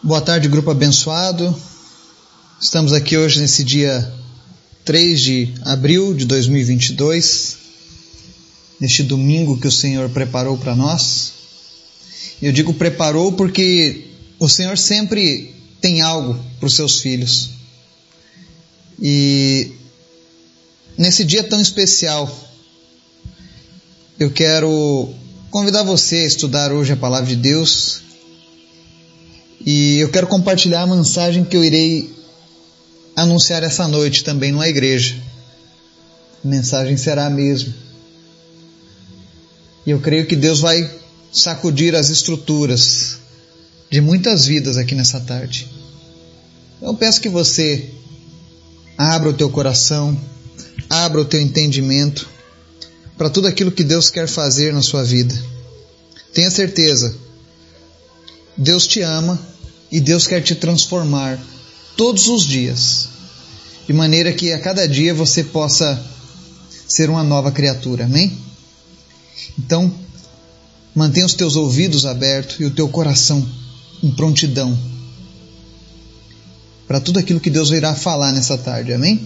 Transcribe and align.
Boa 0.00 0.20
tarde, 0.20 0.46
grupo 0.46 0.70
abençoado. 0.70 1.52
Estamos 2.60 2.92
aqui 2.92 3.16
hoje 3.16 3.40
nesse 3.40 3.64
dia 3.64 4.08
3 4.84 5.20
de 5.20 5.54
abril 5.62 6.14
de 6.14 6.24
2022, 6.24 7.56
neste 8.78 9.02
domingo 9.02 9.58
que 9.58 9.66
o 9.66 9.72
Senhor 9.72 10.08
preparou 10.10 10.56
para 10.56 10.76
nós. 10.76 11.32
Eu 12.40 12.52
digo 12.52 12.72
preparou 12.74 13.32
porque 13.32 14.12
o 14.38 14.48
Senhor 14.48 14.78
sempre 14.78 15.52
tem 15.80 16.00
algo 16.00 16.38
para 16.60 16.68
os 16.68 16.76
seus 16.76 17.00
filhos. 17.00 17.50
E 19.02 19.72
nesse 20.96 21.24
dia 21.24 21.42
tão 21.42 21.60
especial, 21.60 22.32
eu 24.16 24.30
quero 24.30 25.12
convidar 25.50 25.82
você 25.82 26.18
a 26.18 26.26
estudar 26.26 26.72
hoje 26.72 26.92
a 26.92 26.96
palavra 26.96 27.26
de 27.28 27.34
Deus 27.34 28.06
e 29.70 29.98
eu 29.98 30.08
quero 30.08 30.26
compartilhar 30.26 30.80
a 30.80 30.86
mensagem 30.86 31.44
que 31.44 31.54
eu 31.54 31.62
irei 31.62 32.10
anunciar 33.14 33.62
essa 33.62 33.86
noite 33.86 34.24
também 34.24 34.50
numa 34.50 34.66
igreja. 34.66 35.14
A 36.42 36.48
mensagem 36.48 36.96
será 36.96 37.26
a 37.26 37.30
mesma. 37.30 37.74
E 39.84 39.90
eu 39.90 40.00
creio 40.00 40.26
que 40.26 40.34
Deus 40.34 40.60
vai 40.60 40.90
sacudir 41.30 41.94
as 41.94 42.08
estruturas 42.08 43.18
de 43.90 44.00
muitas 44.00 44.46
vidas 44.46 44.78
aqui 44.78 44.94
nessa 44.94 45.20
tarde. 45.20 45.68
Eu 46.80 46.94
peço 46.94 47.20
que 47.20 47.28
você 47.28 47.90
abra 48.96 49.28
o 49.28 49.34
teu 49.34 49.50
coração, 49.50 50.18
abra 50.88 51.20
o 51.20 51.26
teu 51.26 51.42
entendimento 51.42 52.26
para 53.18 53.28
tudo 53.28 53.46
aquilo 53.46 53.70
que 53.70 53.84
Deus 53.84 54.08
quer 54.08 54.28
fazer 54.28 54.72
na 54.72 54.80
sua 54.80 55.04
vida. 55.04 55.38
Tenha 56.32 56.50
certeza, 56.50 57.14
Deus 58.56 58.86
te 58.86 59.02
ama 59.02 59.57
e 59.90 60.00
Deus 60.00 60.26
quer 60.26 60.42
te 60.42 60.54
transformar 60.54 61.38
todos 61.96 62.28
os 62.28 62.44
dias, 62.44 63.08
de 63.86 63.92
maneira 63.92 64.32
que 64.32 64.52
a 64.52 64.58
cada 64.58 64.86
dia 64.86 65.14
você 65.14 65.44
possa 65.44 66.02
ser 66.86 67.10
uma 67.10 67.22
nova 67.22 67.50
criatura. 67.50 68.04
Amém? 68.04 68.36
Então, 69.58 69.92
mantenha 70.94 71.26
os 71.26 71.34
teus 71.34 71.56
ouvidos 71.56 72.06
abertos 72.06 72.60
e 72.60 72.64
o 72.64 72.70
teu 72.70 72.88
coração 72.88 73.46
em 74.02 74.10
prontidão 74.10 74.76
para 76.88 77.00
tudo 77.00 77.18
aquilo 77.18 77.38
que 77.38 77.50
Deus 77.50 77.70
irá 77.70 77.94
falar 77.94 78.32
nessa 78.32 78.56
tarde. 78.56 78.94
Amém? 78.94 79.20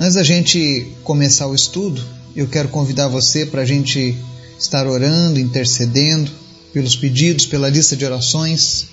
Antes 0.00 0.14
da 0.14 0.22
gente 0.22 0.88
começar 1.04 1.46
o 1.46 1.54
estudo, 1.54 2.02
eu 2.34 2.48
quero 2.48 2.70
convidar 2.70 3.08
você 3.08 3.44
para 3.44 3.60
a 3.60 3.66
gente 3.66 4.16
estar 4.58 4.86
orando, 4.86 5.38
intercedendo 5.38 6.30
pelos 6.72 6.96
pedidos, 6.96 7.44
pela 7.44 7.68
lista 7.68 7.94
de 7.94 8.06
orações. 8.06 8.86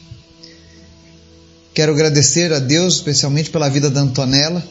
Quero 1.73 1.93
agradecer 1.93 2.51
a 2.51 2.59
Deus, 2.59 2.95
especialmente 2.95 3.49
pela 3.49 3.69
vida 3.69 3.89
da 3.89 4.01
Antonella, 4.01 4.63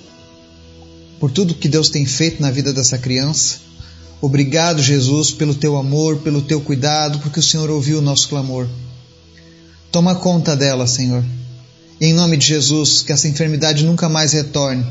por 1.18 1.30
tudo 1.30 1.54
que 1.54 1.68
Deus 1.68 1.88
tem 1.88 2.04
feito 2.04 2.42
na 2.42 2.50
vida 2.50 2.72
dessa 2.72 2.98
criança. 2.98 3.58
Obrigado, 4.20 4.82
Jesus, 4.82 5.30
pelo 5.30 5.54
teu 5.54 5.78
amor, 5.78 6.18
pelo 6.18 6.42
teu 6.42 6.60
cuidado, 6.60 7.18
porque 7.20 7.40
o 7.40 7.42
Senhor 7.42 7.70
ouviu 7.70 7.98
o 7.98 8.02
nosso 8.02 8.28
clamor. 8.28 8.68
Toma 9.90 10.14
conta 10.14 10.54
dela, 10.54 10.86
Senhor. 10.86 11.24
Em 11.98 12.12
nome 12.12 12.36
de 12.36 12.46
Jesus, 12.46 13.00
que 13.00 13.12
essa 13.12 13.28
enfermidade 13.28 13.82
nunca 13.82 14.08
mais 14.08 14.32
retorne. 14.32 14.86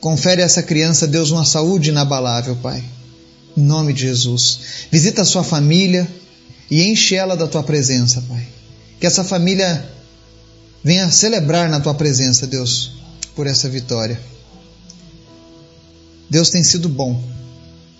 Confere 0.00 0.40
a 0.40 0.46
essa 0.46 0.62
criança, 0.62 1.06
Deus, 1.06 1.30
uma 1.30 1.44
saúde 1.44 1.90
inabalável, 1.90 2.56
Pai. 2.56 2.82
Em 3.54 3.62
nome 3.62 3.92
de 3.92 4.02
Jesus. 4.02 4.60
Visita 4.90 5.22
a 5.22 5.26
sua 5.26 5.44
família 5.44 6.08
e 6.70 6.82
enche 6.84 7.16
ela 7.16 7.36
da 7.36 7.46
tua 7.46 7.62
presença, 7.62 8.22
Pai. 8.26 8.46
Que 8.98 9.06
essa 9.06 9.22
família 9.22 9.97
Venha 10.82 11.10
celebrar 11.10 11.68
na 11.68 11.80
tua 11.80 11.94
presença, 11.94 12.46
Deus, 12.46 12.92
por 13.34 13.46
essa 13.46 13.68
vitória. 13.68 14.20
Deus 16.30 16.50
tem 16.50 16.62
sido 16.62 16.88
bom. 16.88 17.20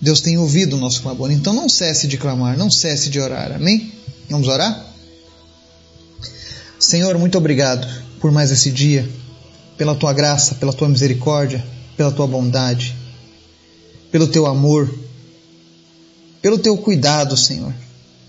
Deus 0.01 0.21
tem 0.21 0.39
ouvido 0.39 0.77
o 0.77 0.81
nosso 0.81 1.03
clamor. 1.03 1.31
Então 1.31 1.53
não 1.53 1.69
cesse 1.69 2.07
de 2.07 2.17
clamar, 2.17 2.57
não 2.57 2.71
cesse 2.71 3.11
de 3.11 3.19
orar. 3.19 3.53
Amém? 3.53 3.93
Vamos 4.31 4.47
orar? 4.49 4.87
Senhor, 6.79 7.19
muito 7.19 7.37
obrigado 7.37 7.87
por 8.21 8.31
mais 8.31 8.51
esse 8.51 8.71
dia, 8.71 9.09
pela 9.77 9.95
tua 9.95 10.13
graça, 10.13 10.55
pela 10.55 10.73
tua 10.73 10.89
misericórdia, 10.89 11.65
pela 11.97 12.13
tua 12.13 12.27
bondade, 12.27 12.95
pelo 14.13 14.29
teu 14.29 14.47
amor, 14.47 14.93
pelo 16.41 16.59
teu 16.59 16.77
cuidado, 16.77 17.37
Senhor, 17.37 17.75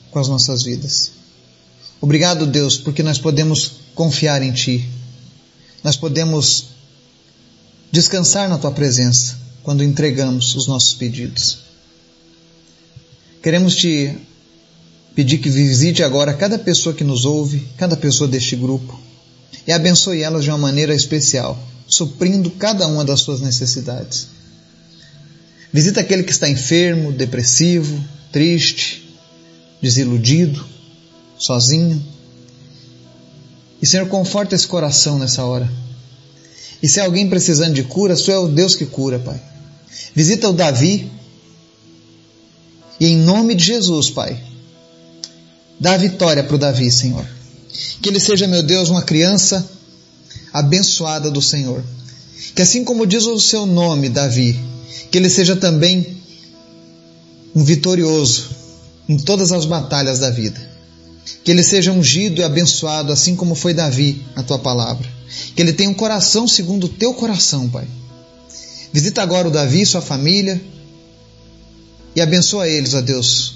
com 0.10 0.20
as 0.20 0.28
nossas 0.28 0.64
vidas. 0.64 1.12
Obrigado, 2.02 2.48
Deus, 2.48 2.78
porque 2.78 3.04
nós 3.04 3.20
podemos 3.20 3.79
confiar 4.00 4.42
em 4.42 4.54
Ti. 4.54 4.88
Nós 5.84 5.98
podemos 5.98 6.68
descansar 7.92 8.48
na 8.48 8.58
Tua 8.58 8.72
presença 8.72 9.38
quando 9.62 9.84
entregamos 9.84 10.56
os 10.56 10.68
nossos 10.68 10.94
pedidos. 10.94 11.58
Queremos 13.44 13.76
Te 13.76 14.18
pedir 15.14 15.40
que 15.40 15.50
visite 15.50 16.02
agora 16.02 16.34
cada 16.34 16.58
pessoa 16.58 16.96
que 16.96 17.04
nos 17.04 17.26
ouve, 17.26 17.68
cada 17.76 17.98
pessoa 17.98 18.26
deste 18.26 18.56
grupo, 18.56 18.98
e 19.68 19.72
abençoe 19.74 20.24
elas 20.24 20.46
de 20.46 20.50
uma 20.50 20.58
maneira 20.58 20.96
especial, 20.96 21.62
suprindo 21.86 22.52
cada 22.52 22.88
uma 22.88 23.04
das 23.04 23.20
suas 23.20 23.42
necessidades. 23.42 24.30
Visita 25.74 26.00
aquele 26.00 26.24
que 26.24 26.32
está 26.32 26.48
enfermo, 26.48 27.12
depressivo, 27.12 28.02
triste, 28.32 29.14
desiludido, 29.82 30.66
sozinho 31.38 32.02
e 33.82 33.88
Senhor, 33.88 34.08
conforta 34.08 34.56
esse 34.56 34.68
coração 34.68 35.18
nessa 35.18 35.44
hora. 35.46 35.70
E 36.82 36.88
se 36.88 37.00
alguém 37.00 37.30
precisando 37.30 37.74
de 37.74 37.84
cura, 37.84 38.16
Tu 38.16 38.32
é 38.32 38.38
o 38.38 38.48
Deus 38.48 38.76
que 38.76 38.86
cura, 38.86 39.20
Pai. 39.20 39.40
Visita 40.14 40.50
o 40.50 40.54
Davi. 40.54 41.12
E 43.00 43.08
em 43.08 43.18
nome 43.18 43.56
de 43.56 43.64
Jesus, 43.64 44.10
Pai, 44.10 44.42
dá 45.80 45.96
vitória 45.96 46.44
para 46.44 46.56
o 46.56 46.60
Davi, 46.60 46.92
Senhor. 46.92 47.26
Que 48.02 48.10
ele 48.10 48.20
seja, 48.20 48.48
meu 48.48 48.62
Deus, 48.62 48.90
uma 48.90 49.02
criança 49.02 49.70
abençoada 50.52 51.32
do 51.32 51.42
Senhor. 51.42 51.84
Que 52.54 52.62
assim 52.62 52.84
como 52.84 53.08
diz 53.08 53.26
o 53.26 53.40
seu 53.40 53.66
nome, 53.66 54.10
Davi, 54.10 54.60
que 55.10 55.18
ele 55.18 55.30
seja 55.30 55.56
também 55.56 56.18
um 57.56 57.64
vitorioso 57.64 58.50
em 59.08 59.18
todas 59.18 59.52
as 59.52 59.66
batalhas 59.66 60.20
da 60.20 60.30
vida. 60.30 60.69
Que 61.44 61.52
ele 61.52 61.64
seja 61.64 61.92
ungido 61.92 62.42
e 62.42 62.44
abençoado, 62.44 63.12
assim 63.12 63.36
como 63.36 63.56
foi 63.56 63.74
Davi, 63.74 64.24
na 64.36 64.44
tua 64.44 64.60
palavra. 64.60 65.08
Que 65.56 65.62
ele 65.62 65.74
tenha 65.74 65.90
um 65.90 65.94
coração 65.94 66.48
segundo 66.48 66.86
o 66.86 66.90
teu 66.90 67.14
coração, 67.14 67.70
Pai. 67.70 67.88
Visita 68.92 69.22
agora 69.22 69.48
o 69.48 69.52
Davi 69.52 69.86
sua 69.86 70.02
família 70.02 70.60
e 72.16 72.22
abençoa 72.22 72.68
eles, 72.68 72.94
ó 72.94 73.02
Deus, 73.02 73.56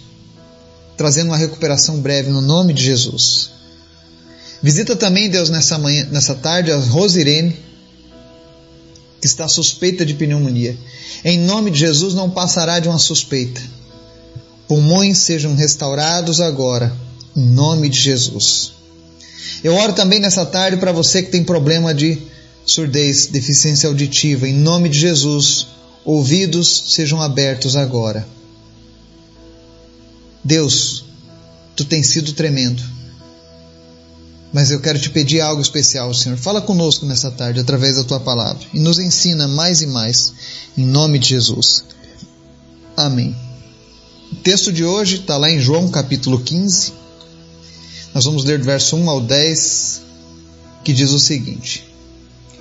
trazendo 0.96 1.28
uma 1.30 1.38
recuperação 1.38 2.00
breve 2.00 2.30
no 2.30 2.42
nome 2.42 2.74
de 2.74 2.84
Jesus. 2.84 3.50
Visita 4.62 4.96
também, 4.96 5.30
Deus, 5.30 5.50
nessa 5.50 5.78
manhã, 5.78 6.08
nessa 6.12 6.36
tarde, 6.36 6.72
a 6.72 6.78
Rosirene, 6.78 7.58
que 9.20 9.28
está 9.28 9.48
suspeita 9.48 10.06
de 10.06 10.14
pneumonia. 10.14 10.78
Em 11.26 11.40
nome 11.40 11.72
de 11.72 11.80
Jesus, 11.80 12.14
não 12.14 12.30
passará 12.30 12.80
de 12.80 12.88
uma 12.88 13.00
suspeita. 13.00 13.62
Pulmões 14.68 15.18
sejam 15.18 15.56
restaurados 15.56 16.40
agora 16.40 16.96
em 17.36 17.46
nome 17.46 17.90
de 17.90 18.00
Jesus. 18.00 18.74
Eu 19.64 19.76
oro 19.76 19.94
também 19.94 20.20
nessa 20.20 20.46
tarde 20.46 20.78
para 20.78 20.92
você 20.92 21.24
que 21.24 21.32
tem 21.32 21.44
problema 21.44 21.94
de 21.94 22.22
surdez, 22.66 23.28
deficiência 23.28 23.88
auditiva. 23.88 24.48
Em 24.48 24.54
nome 24.54 24.90
de 24.90 25.00
Jesus, 25.00 25.68
ouvidos 26.04 26.86
sejam 26.90 27.22
abertos 27.22 27.76
agora. 27.76 28.28
Deus, 30.44 31.06
tu 31.76 31.86
tens 31.86 32.08
sido 32.08 32.34
tremendo. 32.34 32.84
Mas 34.52 34.70
eu 34.70 34.80
quero 34.80 35.00
te 35.00 35.10
pedir 35.10 35.42
algo 35.42 35.62
especial, 35.62 36.14
Senhor. 36.14 36.38
Fala 36.38 36.62
conosco 36.62 37.06
nessa 37.06 37.32
tarde 37.32 37.60
através 37.60 37.96
da 37.96 38.04
tua 38.04 38.20
palavra 38.20 38.64
e 38.74 38.80
nos 38.80 39.00
ensina 39.00 39.48
mais 39.48 39.82
e 39.82 39.88
mais, 39.88 40.34
em 40.78 40.86
nome 40.86 41.18
de 41.18 41.30
Jesus. 41.30 41.86
Amém. 42.96 43.36
O 44.32 44.36
texto 44.36 44.72
de 44.72 44.84
hoje 44.84 45.22
está 45.22 45.38
lá 45.38 45.50
em 45.50 45.60
João 45.60 45.90
capítulo 45.90 46.40
15, 46.40 46.94
nós 48.14 48.26
vamos 48.26 48.46
ler 48.46 48.60
do 48.60 48.66
verso 48.66 48.96
1 48.96 49.10
ao 49.10 49.20
10, 49.20 50.02
que 50.84 50.94
diz 50.94 51.12
o 51.12 51.20
seguinte: 51.20 51.84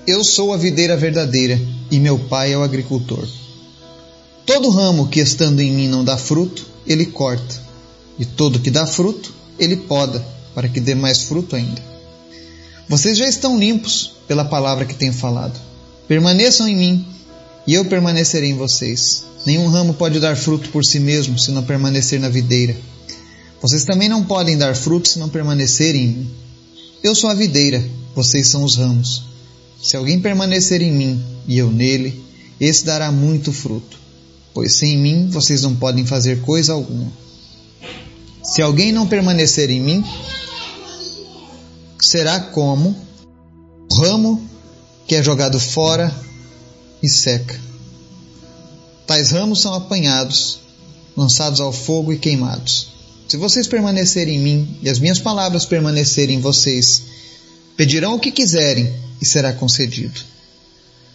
Eu 0.06 0.25
sou 0.25 0.52
a 0.52 0.56
videira 0.56 0.96
verdadeira 0.96 1.60
e 1.90 2.00
meu 2.00 2.19
pai 2.19 2.52
é 2.52 2.56
o 2.56 2.62
agricultor. 2.62 3.28
Todo 4.46 4.70
ramo 4.70 5.08
que 5.08 5.20
estando 5.20 5.60
em 5.60 5.70
mim 5.70 5.88
não 5.88 6.04
dá 6.04 6.16
fruto, 6.16 6.66
ele 6.87 7.06
corta, 7.06 7.54
e 8.19 8.25
todo 8.25 8.60
que 8.60 8.70
dá 8.70 8.87
fruto, 8.87 9.32
ele 9.58 9.76
poda, 9.76 10.25
para 10.54 10.69
que 10.69 10.81
dê 10.81 10.94
mais 10.94 11.22
fruto 11.22 11.54
ainda. 11.54 11.82
Vocês 12.88 13.19
já 13.19 13.28
estão 13.28 13.58
limpos 13.58 14.12
pela 14.26 14.44
palavra 14.44 14.84
que 14.84 14.94
tenho 14.94 15.12
falado. 15.12 15.58
Permaneçam 16.08 16.66
em 16.66 16.76
mim, 16.76 17.06
e 17.66 17.75
eu 17.75 17.84
permanecerei 17.84 18.50
em 18.50 18.56
vocês. 18.56 19.25
Nenhum 19.46 19.69
ramo 19.69 19.94
pode 19.94 20.19
dar 20.19 20.37
fruto 20.37 20.70
por 20.70 20.84
si 20.84 20.99
mesmo 20.99 21.38
se 21.38 21.50
não 21.50 21.62
permanecer 21.62 22.19
na 22.19 22.28
videira. 22.28 22.76
Vocês 23.62 23.85
também 23.85 24.09
não 24.09 24.25
podem 24.25 24.59
dar 24.59 24.75
frutos 24.75 25.12
se 25.12 25.20
não 25.20 25.29
permanecerem 25.29 26.03
em 26.03 26.09
mim. 26.09 26.31
Eu 27.00 27.14
sou 27.14 27.31
a 27.31 27.35
videira, 27.35 27.82
vocês 28.12 28.49
são 28.49 28.64
os 28.64 28.75
ramos. 28.75 29.23
Se 29.81 29.97
alguém 29.97 30.20
permanecer 30.20 30.82
em 30.82 30.91
mim 30.91 31.25
e 31.47 31.59
eu 31.59 31.70
nele, 31.70 32.20
esse 32.61 32.85
dará 32.85 33.12
muito 33.12 33.53
fruto, 33.53 33.97
pois 34.53 34.75
sem 34.75 34.99
mim 34.99 35.29
vocês 35.31 35.62
não 35.62 35.76
podem 35.76 36.05
fazer 36.05 36.43
coisa 36.43 36.73
alguma. 36.73 37.06
Se 38.43 38.61
alguém 38.61 38.91
não 38.91 39.06
permanecer 39.06 39.70
em 39.70 39.81
mim, 39.81 40.05
será 42.00 42.41
como 42.41 42.97
o 43.88 43.94
ramo 43.94 44.43
que 45.06 45.14
é 45.14 45.23
jogado 45.23 45.61
fora 45.61 46.12
e 47.00 47.09
seca. 47.09 47.61
Tais 49.06 49.31
ramos 49.31 49.61
são 49.61 49.73
apanhados, 49.73 50.59
lançados 51.17 51.61
ao 51.61 51.73
fogo 51.73 52.12
e 52.12 52.19
queimados. 52.19 52.91
Se 53.32 53.38
vocês 53.38 53.67
permanecerem 53.67 54.37
em 54.37 54.38
mim 54.38 54.76
e 54.82 54.90
as 54.90 54.99
minhas 54.99 55.19
palavras 55.19 55.64
permanecerem 55.64 56.37
em 56.37 56.40
vocês, 56.43 57.05
pedirão 57.75 58.14
o 58.14 58.20
que 58.20 58.31
quiserem 58.31 58.93
e 59.23 59.25
será 59.25 59.55
concedido. 59.55 60.20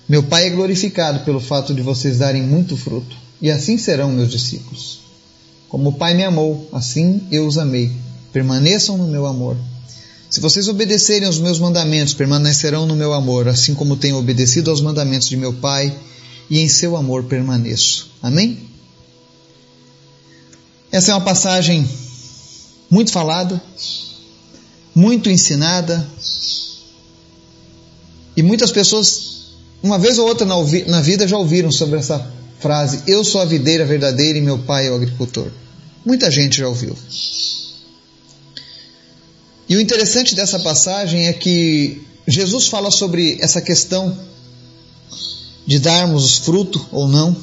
Meu 0.10 0.24
Pai 0.24 0.48
é 0.48 0.50
glorificado 0.50 1.20
pelo 1.20 1.40
fato 1.40 1.76
de 1.76 1.84
vocês 1.84 2.18
darem 2.18 2.42
muito 2.42 2.76
fruto, 2.76 3.16
e 3.40 3.52
assim 3.52 3.78
serão 3.78 4.12
meus 4.12 4.32
discípulos. 4.32 5.02
Como 5.70 5.90
o 5.90 5.94
Pai 5.94 6.16
me 6.16 6.24
amou, 6.24 6.68
assim 6.74 7.22
eu 7.32 7.46
os 7.46 7.60
amei. 7.60 7.92
Permaneçam 8.34 8.98
no 8.98 9.08
meu 9.08 9.28
amor. 9.28 9.56
Se 10.28 10.40
vocês 10.40 10.68
obedecerem 10.68 11.28
aos 11.28 11.38
meus 11.38 11.60
mandamentos, 11.60 12.16
permanecerão 12.16 12.88
no 12.88 12.96
meu 12.96 13.14
amor, 13.14 13.48
assim 13.48 13.76
como 13.76 13.96
tenho 13.96 14.18
obedecido 14.18 14.72
aos 14.72 14.82
mandamentos 14.82 15.30
de 15.30 15.38
meu 15.38 15.54
Pai, 15.54 15.96
e 16.50 16.62
em 16.62 16.68
seu 16.68 16.98
amor 16.98 17.26
permaneço. 17.26 18.10
Amém? 18.24 18.58
Essa 20.92 21.12
é 21.12 21.14
uma 21.14 21.22
passagem 21.22 21.88
muito 22.90 23.12
falada, 23.12 23.62
muito 24.96 25.30
ensinada, 25.30 26.08
e 28.38 28.44
muitas 28.44 28.72
pessoas, 28.72 29.48
uma 29.82 29.98
vez 29.98 30.20
ou 30.20 30.28
outra 30.28 30.46
na 30.46 31.02
vida, 31.02 31.28
já 31.28 31.36
ouviram 31.36 31.72
sobre 31.72 31.98
essa 31.98 32.32
frase: 32.60 33.02
Eu 33.08 33.24
sou 33.24 33.42
a 33.42 33.46
videira 33.46 33.84
verdadeira 33.84 34.38
e 34.38 34.42
meu 34.42 34.60
pai 34.60 34.88
é 34.88 34.92
o 34.92 34.96
agricultor. 34.96 35.52
Muita 36.06 36.30
gente 36.30 36.60
já 36.60 36.68
ouviu. 36.68 36.96
E 39.68 39.76
o 39.76 39.82
interessante 39.82 40.36
dessa 40.36 40.60
passagem 40.60 41.28
é 41.28 41.34
que 41.34 42.02
Jesus 42.28 42.68
fala 42.68 42.92
sobre 42.92 43.40
essa 43.42 43.60
questão 43.60 44.18
de 45.66 45.80
darmos 45.80 46.38
fruto 46.38 46.86
ou 46.92 47.08
não 47.08 47.36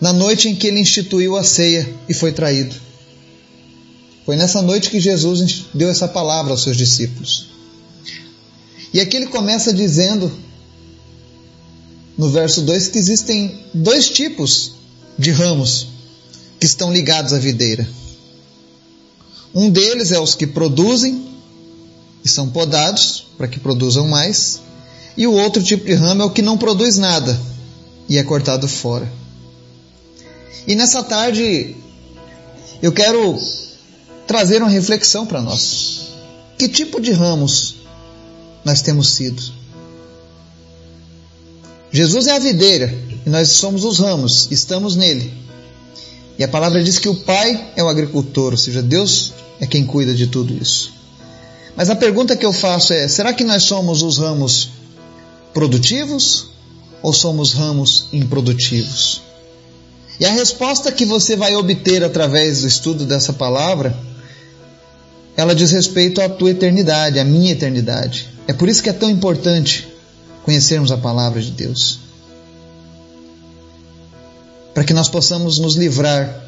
na 0.00 0.12
noite 0.12 0.48
em 0.48 0.54
que 0.54 0.68
ele 0.68 0.78
instituiu 0.78 1.36
a 1.36 1.42
ceia 1.42 1.92
e 2.08 2.14
foi 2.14 2.32
traído. 2.32 2.74
Foi 4.28 4.36
nessa 4.36 4.60
noite 4.60 4.90
que 4.90 5.00
Jesus 5.00 5.64
deu 5.72 5.88
essa 5.88 6.06
palavra 6.06 6.52
aos 6.52 6.62
seus 6.62 6.76
discípulos. 6.76 7.46
E 8.92 9.00
aqui 9.00 9.16
ele 9.16 9.28
começa 9.28 9.72
dizendo, 9.72 10.30
no 12.14 12.28
verso 12.28 12.60
2, 12.60 12.88
que 12.88 12.98
existem 12.98 13.58
dois 13.72 14.10
tipos 14.10 14.72
de 15.18 15.30
ramos 15.30 15.86
que 16.60 16.66
estão 16.66 16.92
ligados 16.92 17.32
à 17.32 17.38
videira. 17.38 17.88
Um 19.54 19.70
deles 19.70 20.12
é 20.12 20.20
os 20.20 20.34
que 20.34 20.46
produzem 20.46 21.26
e 22.22 22.28
são 22.28 22.50
podados 22.50 23.28
para 23.38 23.48
que 23.48 23.58
produzam 23.58 24.06
mais, 24.08 24.60
e 25.16 25.26
o 25.26 25.32
outro 25.32 25.62
tipo 25.62 25.86
de 25.86 25.94
ramo 25.94 26.20
é 26.20 26.24
o 26.26 26.30
que 26.30 26.42
não 26.42 26.58
produz 26.58 26.98
nada 26.98 27.40
e 28.06 28.18
é 28.18 28.22
cortado 28.22 28.68
fora. 28.68 29.10
E 30.66 30.74
nessa 30.74 31.02
tarde 31.02 31.74
eu 32.82 32.92
quero 32.92 33.38
trazer 34.28 34.62
uma 34.62 34.70
reflexão 34.70 35.26
para 35.26 35.40
nós. 35.40 36.10
Que 36.58 36.68
tipo 36.68 37.00
de 37.00 37.10
ramos 37.10 37.76
nós 38.64 38.82
temos 38.82 39.14
sido? 39.14 39.42
Jesus 41.90 42.26
é 42.26 42.32
a 42.32 42.38
videira 42.38 42.94
e 43.24 43.30
nós 43.30 43.48
somos 43.48 43.84
os 43.84 43.98
ramos, 43.98 44.48
estamos 44.50 44.94
nele. 44.94 45.32
E 46.38 46.44
a 46.44 46.48
palavra 46.48 46.84
diz 46.84 46.98
que 46.98 47.08
o 47.08 47.14
Pai 47.14 47.72
é 47.74 47.82
o 47.82 47.88
agricultor, 47.88 48.52
ou 48.52 48.58
seja, 48.58 48.82
Deus 48.82 49.32
é 49.58 49.66
quem 49.66 49.84
cuida 49.84 50.14
de 50.14 50.26
tudo 50.26 50.54
isso. 50.54 50.92
Mas 51.74 51.88
a 51.88 51.96
pergunta 51.96 52.36
que 52.36 52.44
eu 52.44 52.52
faço 52.52 52.92
é: 52.92 53.08
será 53.08 53.32
que 53.32 53.42
nós 53.42 53.62
somos 53.64 54.02
os 54.02 54.18
ramos 54.18 54.70
produtivos 55.54 56.50
ou 57.00 57.12
somos 57.14 57.54
ramos 57.54 58.08
improdutivos? 58.12 59.22
E 60.20 60.26
a 60.26 60.32
resposta 60.32 60.92
que 60.92 61.04
você 61.04 61.34
vai 61.34 61.56
obter 61.56 62.04
através 62.04 62.60
do 62.60 62.68
estudo 62.68 63.06
dessa 63.06 63.32
palavra, 63.32 63.96
ela 65.38 65.54
diz 65.54 65.70
respeito 65.70 66.20
à 66.20 66.28
tua 66.28 66.50
eternidade, 66.50 67.20
à 67.20 67.24
minha 67.24 67.52
eternidade. 67.52 68.28
É 68.48 68.52
por 68.52 68.68
isso 68.68 68.82
que 68.82 68.88
é 68.88 68.92
tão 68.92 69.08
importante 69.08 69.86
conhecermos 70.44 70.90
a 70.90 70.98
palavra 70.98 71.40
de 71.40 71.52
Deus 71.52 72.00
para 74.74 74.82
que 74.82 74.92
nós 74.92 75.08
possamos 75.08 75.60
nos 75.60 75.76
livrar 75.76 76.44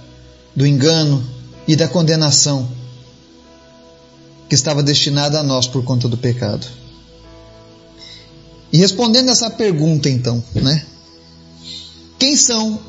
do 0.56 0.66
engano 0.66 1.24
e 1.68 1.76
da 1.76 1.86
condenação 1.86 2.68
que 4.48 4.56
estava 4.56 4.82
destinada 4.82 5.38
a 5.38 5.42
nós 5.42 5.68
por 5.68 5.84
conta 5.84 6.08
do 6.08 6.16
pecado. 6.16 6.66
E 8.72 8.78
respondendo 8.78 9.30
essa 9.30 9.50
pergunta, 9.50 10.08
então, 10.08 10.42
né? 10.54 10.84
Quem 12.18 12.36
são, 12.36 12.80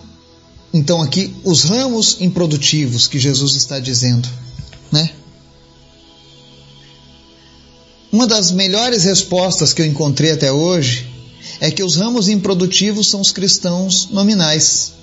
então, 0.73 0.99
aqui 0.99 1.35
os 1.43 1.63
ramos 1.63 2.17
improdutivos 2.21 3.07
que 3.07 3.19
Jesus 3.19 3.55
está 3.55 3.79
dizendo, 3.79 4.27
né? 4.91 5.11
Uma 8.21 8.27
das 8.27 8.51
melhores 8.51 9.03
respostas 9.03 9.73
que 9.73 9.81
eu 9.81 9.85
encontrei 9.87 10.29
até 10.29 10.51
hoje 10.51 11.09
é 11.59 11.71
que 11.71 11.83
os 11.83 11.95
ramos 11.95 12.29
improdutivos 12.29 13.09
são 13.09 13.19
os 13.19 13.31
cristãos 13.31 14.09
nominais 14.11 14.93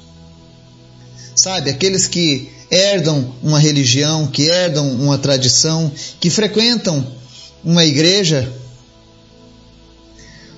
sabe? 1.35 1.69
Aqueles 1.69 2.07
que 2.07 2.49
herdam 2.71 3.35
uma 3.43 3.59
religião, 3.59 4.29
que 4.29 4.45
herdam 4.45 4.89
uma 4.93 5.19
tradição, 5.19 5.91
que 6.21 6.31
frequentam 6.31 7.05
uma 7.65 7.85
igreja, 7.85 8.53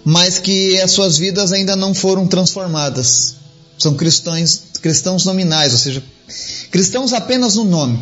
mas 0.05 0.39
que 0.39 0.79
as 0.83 0.91
suas 0.91 1.17
vidas 1.17 1.53
ainda 1.53 1.75
não 1.75 1.95
foram 1.95 2.27
transformadas. 2.27 3.37
São 3.79 3.95
cristãos, 3.95 4.65
cristãos 4.83 5.25
nominais, 5.25 5.73
ou 5.73 5.79
seja, 5.79 6.03
cristãos 6.71 7.15
apenas 7.15 7.55
no 7.55 7.65
nome, 7.65 7.99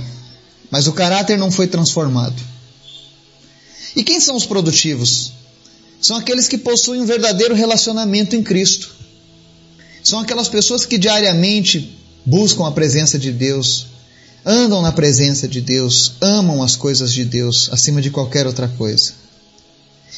mas 0.69 0.89
o 0.89 0.93
caráter 0.93 1.39
não 1.39 1.53
foi 1.53 1.69
transformado. 1.69 2.58
E 3.99 4.05
quem 4.05 4.21
são 4.21 4.37
os 4.37 4.47
produtivos? 4.47 5.33
São 6.01 6.17
aqueles 6.17 6.47
que 6.47 6.57
possuem 6.57 7.01
um 7.01 7.05
verdadeiro 7.05 7.53
relacionamento 7.53 8.37
em 8.37 8.45
Cristo. 8.45 8.95
São 10.05 10.21
aquelas 10.21 10.49
pessoas 10.49 10.87
que 10.87 10.97
diariamente 10.97 11.99
buscam 12.25 12.65
a 12.65 12.71
presença 12.71 13.19
de 13.19 13.33
Deus, 13.33 13.87
andam 14.47 14.81
na 14.81 14.93
presença 14.93 15.49
de 15.49 15.61
Deus, 15.61 16.13
amam 16.21 16.63
as 16.63 16.77
coisas 16.77 17.13
de 17.13 17.25
Deus 17.25 17.69
acima 17.73 18.01
de 18.01 18.09
qualquer 18.09 18.47
outra 18.47 18.69
coisa. 18.69 19.15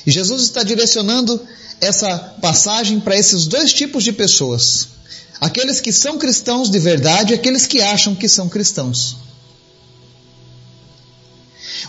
E 0.06 0.10
Jesus 0.10 0.42
está 0.42 0.62
direcionando 0.62 1.40
essa 1.80 2.18
passagem 2.42 3.00
para 3.00 3.16
esses 3.16 3.46
dois 3.46 3.72
tipos 3.72 4.04
de 4.04 4.12
pessoas: 4.12 4.88
aqueles 5.40 5.80
que 5.80 5.90
são 5.90 6.18
cristãos 6.18 6.68
de 6.68 6.78
verdade 6.78 7.32
e 7.32 7.34
aqueles 7.34 7.66
que 7.66 7.80
acham 7.80 8.14
que 8.14 8.28
são 8.28 8.46
cristãos. 8.46 9.16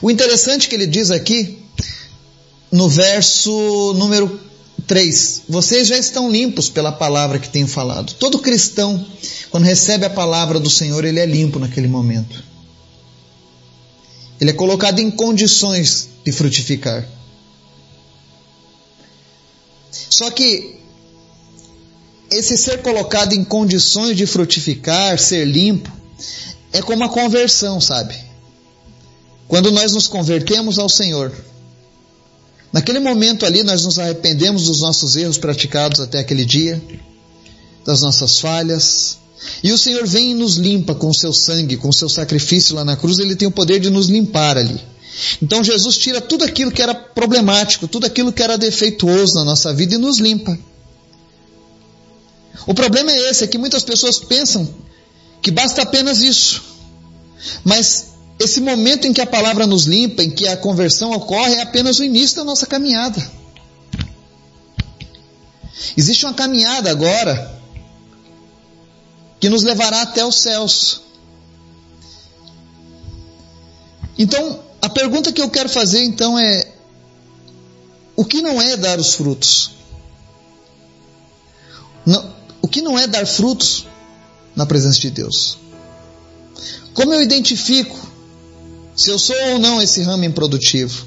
O 0.02 0.10
interessante 0.10 0.70
que 0.70 0.76
ele 0.76 0.88
diz 0.88 1.12
aqui, 1.12 1.61
no 2.72 2.88
verso 2.88 3.94
número 3.94 4.40
3. 4.88 5.44
Vocês 5.50 5.88
já 5.88 5.98
estão 5.98 6.32
limpos 6.32 6.70
pela 6.70 6.92
palavra 6.92 7.40
que 7.40 7.50
tenho 7.50 7.68
falado. 7.68 8.14
Todo 8.14 8.40
cristão, 8.40 9.06
quando 9.50 9.66
recebe 9.66 10.06
a 10.06 10.10
palavra 10.10 10.60
do 10.60 10.70
Senhor, 10.70 11.04
ele 11.04 11.20
é 11.20 11.26
limpo 11.26 11.60
naquele 11.60 11.88
momento. 11.88 12.44
Ele 14.40 14.50
é 14.50 14.54
colocado 14.54 15.00
em 15.00 15.12
condições 15.12 16.10
de 16.24 16.32
frutificar. 16.32 17.08
Só 20.10 20.32
que 20.32 20.80
esse 22.32 22.58
ser 22.58 22.82
colocado 22.82 23.34
em 23.34 23.44
condições 23.44 24.16
de 24.16 24.26
frutificar, 24.26 25.20
ser 25.20 25.46
limpo, 25.46 25.92
é 26.72 26.82
como 26.82 27.04
a 27.04 27.10
conversão, 27.10 27.82
sabe? 27.82 28.18
Quando 29.48 29.72
nós 29.72 29.94
nos 29.94 30.08
convertemos 30.08 30.80
ao 30.80 30.88
Senhor, 30.88 31.34
Naquele 32.72 33.00
momento 33.00 33.46
ali, 33.46 33.64
nós 33.64 33.84
nos 33.84 34.00
arrependemos 34.00 34.66
dos 34.66 34.80
nossos 34.80 35.16
erros 35.16 35.38
praticados 35.38 36.00
até 36.00 36.20
aquele 36.20 36.46
dia, 36.46 36.82
das 37.86 38.02
nossas 38.02 38.40
falhas, 38.40 39.18
e 39.64 39.72
o 39.72 39.78
Senhor 39.78 40.06
vem 40.06 40.32
e 40.32 40.36
nos 40.36 40.56
limpa 40.56 40.94
com 40.94 41.10
o 41.10 41.14
seu 41.14 41.34
sangue, 41.34 41.78
com 41.78 41.90
o 41.90 41.94
seu 41.94 42.08
sacrifício 42.08 42.76
lá 42.76 42.86
na 42.86 42.96
cruz, 42.96 43.20
ele 43.20 43.36
tem 43.36 43.48
o 43.48 43.52
poder 43.52 43.80
de 43.80 43.90
nos 43.90 44.08
limpar 44.08 44.58
ali. 44.58 44.80
Então 45.42 45.64
Jesus 45.64 45.98
tira 45.98 46.22
tudo 46.22 46.44
aquilo 46.44 46.72
que 46.72 46.82
era 46.82 46.94
problemático, 46.94 47.88
tudo 47.88 48.06
aquilo 48.06 48.32
que 48.32 48.42
era 48.42 48.58
defeituoso 48.58 49.36
na 49.36 49.44
nossa 49.44 49.74
vida 49.74 49.96
e 49.96 49.98
nos 49.98 50.20
limpa. 50.20 50.58
O 52.66 52.74
problema 52.74 53.12
é 53.12 53.30
esse, 53.30 53.44
é 53.44 53.48
que 53.48 53.58
muitas 53.58 53.84
pessoas 53.84 54.20
pensam 54.20 54.68
que 55.42 55.52
basta 55.52 55.82
apenas 55.82 56.20
isso. 56.22 56.64
Mas 57.64 58.11
esse 58.42 58.60
momento 58.60 59.06
em 59.06 59.14
que 59.14 59.22
a 59.22 59.26
palavra 59.26 59.68
nos 59.68 59.86
limpa, 59.86 60.24
em 60.24 60.30
que 60.30 60.48
a 60.48 60.58
conversão 60.58 61.12
ocorre, 61.12 61.56
é 61.56 61.62
apenas 61.62 62.00
o 62.00 62.04
início 62.04 62.38
da 62.38 62.44
nossa 62.44 62.66
caminhada. 62.66 63.22
Existe 65.96 66.26
uma 66.26 66.34
caminhada 66.34 66.90
agora 66.90 67.60
que 69.40 69.50
nos 69.50 69.64
levará 69.64 70.02
até 70.02 70.26
os 70.26 70.40
céus. 70.40 71.02
Então, 74.18 74.60
a 74.82 74.90
pergunta 74.90 75.32
que 75.32 75.42
eu 75.42 75.50
quero 75.50 75.70
fazer 75.70 76.04
então 76.04 76.38
é: 76.38 76.72
o 78.16 78.26
que 78.26 78.42
não 78.42 78.62
é 78.62 78.78
dar 78.78 79.00
os 79.00 79.14
frutos? 79.16 79.72
Não, 82.06 82.36
o 82.62 82.68
que 82.68 82.82
não 82.82 82.98
é 82.98 83.08
dar 83.08 83.26
frutos 83.26 83.86
na 84.56 84.66
presença 84.66 85.00
de 85.00 85.12
Deus? 85.12 85.58
Como 86.94 87.14
eu 87.14 87.22
identifico 87.22 88.11
se 88.96 89.10
eu 89.10 89.18
sou 89.18 89.36
ou 89.54 89.60
não 89.60 89.82
esse 89.82 90.02
ramo 90.02 90.24
improdutivo? 90.24 91.06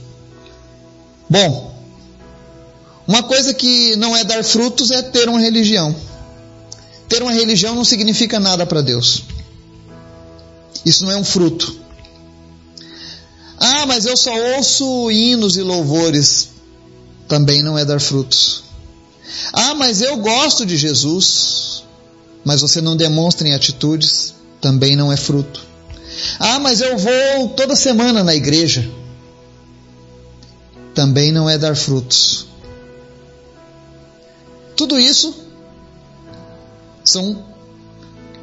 Bom, 1.28 1.74
uma 3.06 3.22
coisa 3.22 3.52
que 3.52 3.96
não 3.96 4.16
é 4.16 4.24
dar 4.24 4.42
frutos 4.42 4.90
é 4.90 5.02
ter 5.02 5.28
uma 5.28 5.40
religião. 5.40 5.94
Ter 7.08 7.22
uma 7.22 7.32
religião 7.32 7.74
não 7.74 7.84
significa 7.84 8.40
nada 8.40 8.64
para 8.64 8.80
Deus. 8.80 9.24
Isso 10.84 11.04
não 11.04 11.12
é 11.12 11.16
um 11.16 11.24
fruto. 11.24 11.76
Ah, 13.58 13.86
mas 13.86 14.06
eu 14.06 14.16
só 14.16 14.32
ouço 14.56 15.10
hinos 15.10 15.56
e 15.56 15.62
louvores. 15.62 16.50
Também 17.28 17.62
não 17.62 17.78
é 17.78 17.84
dar 17.84 18.00
frutos. 18.00 18.64
Ah, 19.52 19.74
mas 19.74 20.00
eu 20.00 20.16
gosto 20.18 20.64
de 20.66 20.76
Jesus. 20.76 21.84
Mas 22.44 22.60
você 22.60 22.80
não 22.80 22.96
demonstra 22.96 23.46
em 23.48 23.54
atitudes. 23.54 24.34
Também 24.60 24.96
não 24.96 25.12
é 25.12 25.16
fruto. 25.16 25.73
Ah, 26.38 26.58
mas 26.58 26.80
eu 26.80 26.96
vou 26.96 27.48
toda 27.50 27.76
semana 27.76 28.22
na 28.22 28.34
igreja. 28.34 28.88
Também 30.94 31.32
não 31.32 31.48
é 31.48 31.58
dar 31.58 31.74
frutos. 31.74 32.46
Tudo 34.76 34.98
isso 34.98 35.34
são 37.04 37.44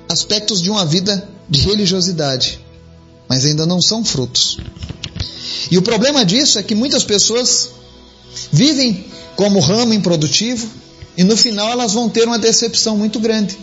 aspectos 0.07 0.61
de 0.61 0.69
uma 0.69 0.85
vida 0.85 1.27
de 1.49 1.61
religiosidade, 1.61 2.59
mas 3.27 3.45
ainda 3.45 3.65
não 3.65 3.81
são 3.81 4.03
frutos. 4.03 4.57
E 5.69 5.77
o 5.77 5.81
problema 5.81 6.25
disso 6.25 6.59
é 6.59 6.63
que 6.63 6.75
muitas 6.75 7.03
pessoas 7.03 7.69
vivem 8.51 9.05
como 9.35 9.59
ramo 9.59 9.93
improdutivo 9.93 10.69
e 11.17 11.23
no 11.23 11.35
final 11.35 11.69
elas 11.69 11.93
vão 11.93 12.09
ter 12.09 12.25
uma 12.25 12.39
decepção 12.39 12.97
muito 12.97 13.19
grande. 13.19 13.57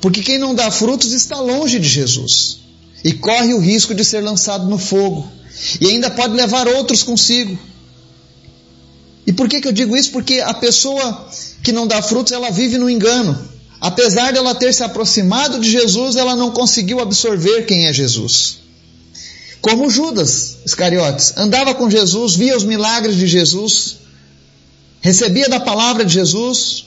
Porque 0.00 0.22
quem 0.22 0.38
não 0.38 0.54
dá 0.54 0.70
frutos 0.70 1.12
está 1.12 1.40
longe 1.40 1.78
de 1.78 1.88
Jesus 1.88 2.58
e 3.02 3.12
corre 3.12 3.54
o 3.54 3.60
risco 3.60 3.94
de 3.94 4.04
ser 4.04 4.20
lançado 4.20 4.66
no 4.66 4.78
fogo 4.78 5.30
e 5.80 5.88
ainda 5.88 6.10
pode 6.10 6.34
levar 6.34 6.68
outros 6.68 7.02
consigo. 7.02 7.58
E 9.26 9.32
por 9.32 9.48
que, 9.48 9.60
que 9.60 9.68
eu 9.68 9.72
digo 9.72 9.96
isso? 9.96 10.10
Porque 10.10 10.40
a 10.40 10.54
pessoa 10.54 11.28
que 11.62 11.72
não 11.72 11.86
dá 11.86 12.00
frutos, 12.00 12.32
ela 12.32 12.50
vive 12.50 12.78
no 12.78 12.88
engano. 12.88 13.48
Apesar 13.80 14.32
de 14.32 14.38
ela 14.38 14.54
ter 14.54 14.72
se 14.72 14.82
aproximado 14.82 15.60
de 15.60 15.70
Jesus, 15.70 16.16
ela 16.16 16.34
não 16.34 16.50
conseguiu 16.50 17.00
absorver 17.00 17.62
quem 17.62 17.86
é 17.86 17.92
Jesus. 17.92 18.58
Como 19.60 19.90
Judas 19.90 20.58
Iscariotes, 20.64 21.34
andava 21.36 21.74
com 21.74 21.90
Jesus, 21.90 22.34
via 22.34 22.56
os 22.56 22.64
milagres 22.64 23.16
de 23.16 23.26
Jesus, 23.26 23.98
recebia 25.00 25.48
da 25.48 25.60
palavra 25.60 26.04
de 26.04 26.14
Jesus, 26.14 26.86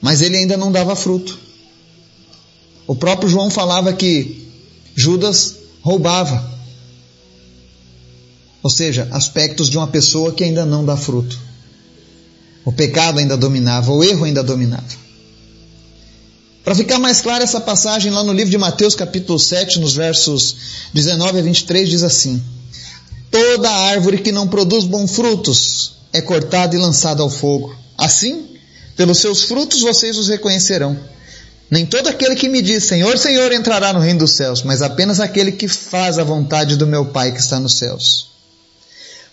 mas 0.00 0.20
ele 0.20 0.38
ainda 0.38 0.56
não 0.56 0.72
dava 0.72 0.96
fruto. 0.96 1.38
O 2.90 2.96
próprio 2.96 3.28
João 3.28 3.48
falava 3.48 3.92
que 3.92 4.48
Judas 4.96 5.54
roubava. 5.80 6.44
Ou 8.64 8.68
seja, 8.68 9.06
aspectos 9.12 9.70
de 9.70 9.78
uma 9.78 9.86
pessoa 9.86 10.32
que 10.32 10.42
ainda 10.42 10.66
não 10.66 10.84
dá 10.84 10.96
fruto. 10.96 11.38
O 12.64 12.72
pecado 12.72 13.20
ainda 13.20 13.36
dominava, 13.36 13.92
o 13.92 14.02
erro 14.02 14.24
ainda 14.24 14.42
dominava. 14.42 14.88
Para 16.64 16.74
ficar 16.74 16.98
mais 16.98 17.20
clara 17.20 17.44
essa 17.44 17.60
passagem 17.60 18.10
lá 18.10 18.24
no 18.24 18.32
livro 18.32 18.50
de 18.50 18.58
Mateus, 18.58 18.96
capítulo 18.96 19.38
7, 19.38 19.78
nos 19.78 19.94
versos 19.94 20.56
19 20.92 21.38
a 21.38 21.42
23, 21.42 21.88
diz 21.88 22.02
assim: 22.02 22.42
Toda 23.30 23.70
árvore 23.70 24.18
que 24.18 24.32
não 24.32 24.48
produz 24.48 24.84
bons 24.84 25.14
frutos 25.14 25.92
é 26.12 26.20
cortada 26.20 26.74
e 26.74 26.78
lançada 26.80 27.22
ao 27.22 27.30
fogo. 27.30 27.72
Assim, 27.96 28.48
pelos 28.96 29.18
seus 29.18 29.44
frutos 29.44 29.80
vocês 29.80 30.18
os 30.18 30.26
reconhecerão. 30.26 30.98
Nem 31.70 31.86
todo 31.86 32.08
aquele 32.08 32.34
que 32.34 32.48
me 32.48 32.60
diz 32.60 32.84
Senhor, 32.84 33.16
Senhor 33.16 33.52
entrará 33.52 33.92
no 33.92 34.00
reino 34.00 34.20
dos 34.20 34.32
céus, 34.32 34.62
mas 34.62 34.82
apenas 34.82 35.20
aquele 35.20 35.52
que 35.52 35.68
faz 35.68 36.18
a 36.18 36.24
vontade 36.24 36.76
do 36.76 36.86
meu 36.86 37.06
Pai 37.06 37.30
que 37.32 37.38
está 37.38 37.60
nos 37.60 37.78
céus. 37.78 38.30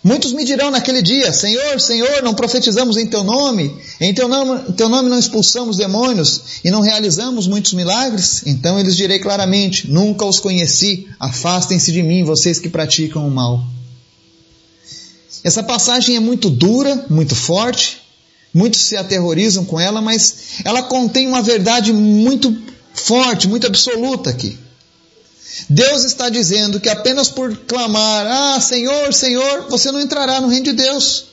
Muitos 0.03 0.31
me 0.31 0.45
dirão 0.45 0.69
naquele 0.69 1.01
dia: 1.01 1.33
Senhor, 1.33 1.81
Senhor, 1.81 2.21
não 2.21 2.35
profetizamos 2.35 2.95
em 2.95 3.07
teu 3.07 3.23
nome, 3.23 3.75
em 3.99 4.13
teu 4.13 4.27
nome, 4.27 4.69
em 4.69 4.73
teu 4.73 4.87
nome 4.87 5.09
não 5.09 5.17
expulsamos 5.17 5.77
demônios 5.77 6.61
e 6.63 6.69
não 6.69 6.81
realizamos 6.81 7.47
muitos 7.47 7.73
milagres? 7.73 8.43
Então 8.45 8.79
eles 8.79 8.95
direi 8.95 9.19
claramente: 9.19 9.89
Nunca 9.89 10.23
os 10.23 10.39
conheci, 10.39 11.07
afastem-se 11.19 11.91
de 11.91 12.03
mim, 12.03 12.23
vocês 12.23 12.59
que 12.59 12.69
praticam 12.69 13.27
o 13.27 13.31
mal. 13.31 13.65
Essa 15.43 15.63
passagem 15.63 16.15
é 16.15 16.19
muito 16.19 16.49
dura, 16.49 17.05
muito 17.09 17.35
forte, 17.35 18.01
muitos 18.57 18.81
se 18.81 18.97
aterrorizam 18.97 19.63
com 19.63 19.79
ela, 19.79 20.01
mas 20.01 20.61
ela 20.65 20.81
contém 20.81 21.27
uma 21.27 21.43
verdade 21.43 21.93
muito 21.93 22.57
forte, 22.91 23.47
muito 23.47 23.67
absoluta 23.67 24.31
aqui. 24.31 24.57
Deus 25.69 26.03
está 26.03 26.27
dizendo 26.27 26.79
que 26.79 26.89
apenas 26.89 27.29
por 27.29 27.55
clamar, 27.55 28.25
ah, 28.25 28.59
Senhor, 28.59 29.13
Senhor, 29.13 29.67
você 29.69 29.91
não 29.91 30.01
entrará 30.01 30.41
no 30.41 30.47
reino 30.47 30.65
de 30.65 30.73
Deus. 30.73 31.25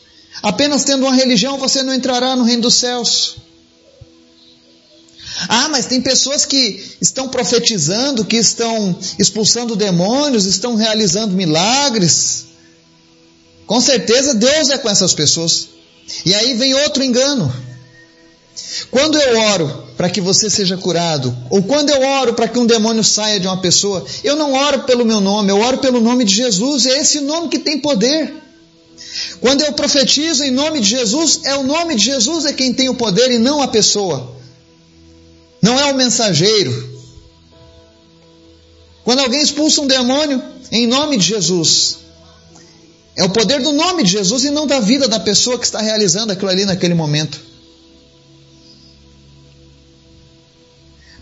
Apenas 0.42 0.84
tendo 0.84 1.06
uma 1.06 1.14
religião, 1.14 1.56
você 1.56 1.82
não 1.82 1.94
entrará 1.94 2.36
no 2.36 2.44
reino 2.44 2.62
dos 2.62 2.74
céus. 2.74 3.36
Ah, 5.48 5.68
mas 5.70 5.86
tem 5.86 6.02
pessoas 6.02 6.44
que 6.44 6.96
estão 7.00 7.28
profetizando, 7.28 8.24
que 8.24 8.36
estão 8.36 8.98
expulsando 9.18 9.74
demônios, 9.74 10.44
estão 10.44 10.74
realizando 10.74 11.34
milagres. 11.34 12.46
Com 13.66 13.80
certeza 13.80 14.34
Deus 14.34 14.68
é 14.68 14.76
com 14.76 14.90
essas 14.90 15.14
pessoas. 15.14 15.73
E 16.24 16.34
aí 16.34 16.54
vem 16.54 16.74
outro 16.74 17.02
engano. 17.02 17.52
Quando 18.90 19.18
eu 19.18 19.38
oro 19.38 19.84
para 19.96 20.10
que 20.10 20.20
você 20.20 20.50
seja 20.50 20.76
curado, 20.76 21.36
ou 21.50 21.62
quando 21.62 21.90
eu 21.90 22.02
oro 22.02 22.34
para 22.34 22.48
que 22.48 22.58
um 22.58 22.66
demônio 22.66 23.04
saia 23.04 23.40
de 23.40 23.46
uma 23.46 23.60
pessoa, 23.60 24.04
eu 24.22 24.36
não 24.36 24.52
oro 24.52 24.82
pelo 24.84 25.04
meu 25.04 25.20
nome, 25.20 25.50
eu 25.50 25.60
oro 25.60 25.78
pelo 25.78 26.00
nome 26.00 26.24
de 26.24 26.34
Jesus, 26.34 26.86
é 26.86 26.98
esse 26.98 27.20
nome 27.20 27.48
que 27.48 27.58
tem 27.58 27.80
poder. 27.80 28.32
Quando 29.40 29.62
eu 29.62 29.72
profetizo 29.72 30.44
em 30.44 30.50
nome 30.50 30.80
de 30.80 30.88
Jesus, 30.88 31.40
é 31.44 31.54
o 31.54 31.62
nome 31.62 31.94
de 31.94 32.04
Jesus 32.04 32.44
é 32.44 32.52
quem 32.52 32.72
tem 32.72 32.88
o 32.88 32.94
poder 32.94 33.30
e 33.30 33.38
não 33.38 33.62
a 33.62 33.68
pessoa. 33.68 34.34
Não 35.60 35.78
é 35.78 35.84
o 35.86 35.94
mensageiro. 35.94 36.94
Quando 39.04 39.20
alguém 39.20 39.42
expulsa 39.42 39.80
um 39.80 39.86
demônio 39.86 40.42
em 40.72 40.86
nome 40.86 41.16
de 41.16 41.26
Jesus, 41.26 41.98
é 43.16 43.22
o 43.24 43.30
poder 43.30 43.62
do 43.62 43.72
nome 43.72 44.02
de 44.02 44.10
Jesus 44.10 44.44
e 44.44 44.50
não 44.50 44.66
da 44.66 44.80
vida 44.80 45.06
da 45.06 45.20
pessoa 45.20 45.58
que 45.58 45.64
está 45.64 45.80
realizando 45.80 46.32
aquilo 46.32 46.50
ali 46.50 46.64
naquele 46.64 46.94
momento. 46.94 47.40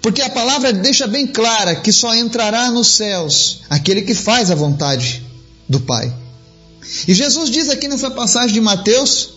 Porque 0.01 0.21
a 0.21 0.31
palavra 0.31 0.73
deixa 0.73 1.07
bem 1.07 1.27
clara 1.27 1.77
que 1.77 1.93
só 1.93 2.15
entrará 2.15 2.71
nos 2.71 2.89
céus 2.89 3.61
aquele 3.71 4.03
que 4.03 4.15
faz 4.15 4.51
a 4.51 4.55
vontade 4.55 5.25
do 5.69 5.81
Pai. 5.81 6.13
E 7.07 7.15
Jesus 7.15 7.49
diz 7.51 7.69
aqui 7.69 7.87
nessa 7.87 8.11
passagem 8.11 8.55
de 8.55 8.61
Mateus: 8.61 9.35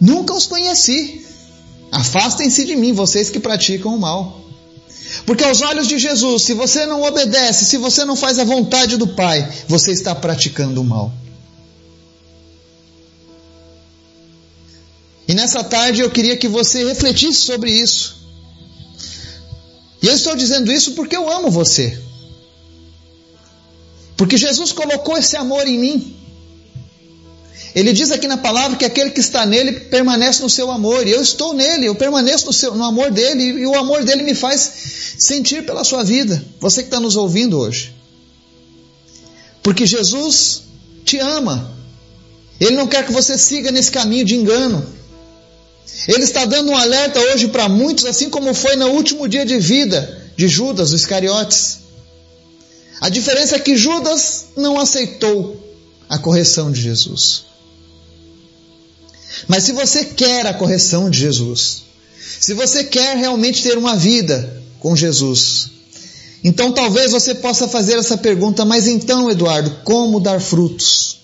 Nunca 0.00 0.34
os 0.34 0.46
conheci. 0.46 1.26
Afastem-se 1.90 2.64
de 2.64 2.76
mim, 2.76 2.92
vocês 2.92 3.28
que 3.28 3.40
praticam 3.40 3.94
o 3.94 3.98
mal. 3.98 4.40
Porque 5.32 5.44
aos 5.44 5.62
olhos 5.62 5.88
de 5.88 5.98
Jesus, 5.98 6.42
se 6.42 6.52
você 6.52 6.84
não 6.84 7.04
obedece, 7.04 7.64
se 7.64 7.78
você 7.78 8.04
não 8.04 8.14
faz 8.14 8.38
a 8.38 8.44
vontade 8.44 8.98
do 8.98 9.08
Pai, 9.08 9.50
você 9.66 9.90
está 9.90 10.14
praticando 10.14 10.82
o 10.82 10.84
mal. 10.84 11.10
E 15.26 15.32
nessa 15.32 15.64
tarde 15.64 16.02
eu 16.02 16.10
queria 16.10 16.36
que 16.36 16.46
você 16.46 16.84
refletisse 16.84 17.40
sobre 17.40 17.70
isso. 17.70 18.14
E 20.02 20.06
eu 20.06 20.12
estou 20.12 20.36
dizendo 20.36 20.70
isso 20.70 20.92
porque 20.92 21.16
eu 21.16 21.32
amo 21.32 21.50
você. 21.50 21.98
Porque 24.18 24.36
Jesus 24.36 24.70
colocou 24.70 25.16
esse 25.16 25.34
amor 25.38 25.66
em 25.66 25.78
mim. 25.78 26.16
Ele 27.74 27.92
diz 27.92 28.10
aqui 28.10 28.28
na 28.28 28.36
palavra 28.36 28.76
que 28.76 28.84
aquele 28.84 29.10
que 29.10 29.20
está 29.20 29.46
nele 29.46 29.72
permanece 29.72 30.42
no 30.42 30.50
seu 30.50 30.70
amor, 30.70 31.06
e 31.06 31.10
eu 31.10 31.22
estou 31.22 31.54
nele, 31.54 31.86
eu 31.86 31.94
permaneço 31.94 32.46
no, 32.46 32.52
seu, 32.52 32.74
no 32.74 32.84
amor 32.84 33.10
dele, 33.10 33.42
e 33.42 33.66
o 33.66 33.74
amor 33.74 34.04
dele 34.04 34.22
me 34.22 34.34
faz 34.34 34.72
sentir 35.18 35.64
pela 35.64 35.82
sua 35.82 36.04
vida, 36.04 36.44
você 36.60 36.82
que 36.82 36.88
está 36.88 37.00
nos 37.00 37.16
ouvindo 37.16 37.58
hoje. 37.58 37.94
Porque 39.62 39.86
Jesus 39.86 40.64
te 41.04 41.18
ama, 41.18 41.74
Ele 42.60 42.76
não 42.76 42.86
quer 42.86 43.06
que 43.06 43.12
você 43.12 43.38
siga 43.38 43.70
nesse 43.70 43.90
caminho 43.90 44.24
de 44.24 44.34
engano. 44.34 44.84
Ele 46.08 46.24
está 46.24 46.44
dando 46.44 46.70
um 46.70 46.76
alerta 46.76 47.20
hoje 47.20 47.48
para 47.48 47.68
muitos, 47.68 48.04
assim 48.04 48.28
como 48.28 48.52
foi 48.52 48.76
no 48.76 48.88
último 48.88 49.26
dia 49.28 49.46
de 49.46 49.58
vida 49.58 50.20
de 50.36 50.46
Judas, 50.46 50.92
o 50.92 50.96
Iscariotes. 50.96 51.78
A 53.00 53.08
diferença 53.08 53.56
é 53.56 53.58
que 53.58 53.76
Judas 53.76 54.46
não 54.56 54.78
aceitou 54.78 55.58
a 56.08 56.18
correção 56.18 56.70
de 56.70 56.80
Jesus. 56.80 57.51
Mas 59.48 59.64
se 59.64 59.72
você 59.72 60.04
quer 60.04 60.46
a 60.46 60.54
correção 60.54 61.10
de 61.10 61.18
Jesus, 61.18 61.82
se 62.40 62.54
você 62.54 62.84
quer 62.84 63.16
realmente 63.16 63.62
ter 63.62 63.76
uma 63.78 63.96
vida 63.96 64.62
com 64.78 64.96
Jesus, 64.96 65.70
então 66.44 66.72
talvez 66.72 67.12
você 67.12 67.34
possa 67.34 67.68
fazer 67.68 67.94
essa 67.94 68.16
pergunta, 68.18 68.64
mas 68.64 68.86
então, 68.86 69.30
Eduardo, 69.30 69.70
como 69.84 70.18
dar 70.18 70.40
frutos? 70.40 71.18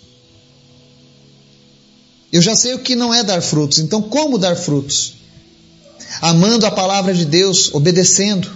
Eu 2.32 2.42
já 2.42 2.54
sei 2.54 2.74
o 2.74 2.80
que 2.80 2.94
não 2.94 3.12
é 3.12 3.22
dar 3.24 3.40
frutos, 3.40 3.78
então 3.78 4.02
como 4.02 4.38
dar 4.38 4.54
frutos? 4.54 5.14
Amando 6.20 6.66
a 6.66 6.70
palavra 6.70 7.14
de 7.14 7.24
Deus, 7.24 7.74
obedecendo, 7.74 8.50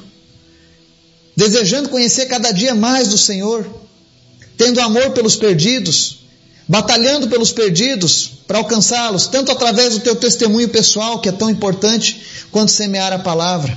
desejando 1.37 1.89
conhecer 1.89 2.27
cada 2.27 2.53
dia 2.53 2.75
mais 2.75 3.09
do 3.09 3.19
Senhor, 3.19 3.67
tendo 4.57 4.81
amor 4.81 5.11
pelos 5.11 5.37
perdidos, 5.37 6.22
batalhando 6.69 7.29
pelos 7.29 7.53
perdidos 7.53 8.31
para 8.47 8.59
alcançá-los, 8.59 9.27
tanto 9.27 9.51
através 9.51 9.95
do 9.95 10.01
teu 10.01 10.17
testemunho 10.17 10.69
pessoal, 10.69 11.21
que 11.21 11.29
é 11.29 11.33
tão 11.33 11.51
importante, 11.51 12.21
quanto 12.51 12.71
semear 12.71 13.13
a 13.13 13.19
palavra. 13.19 13.77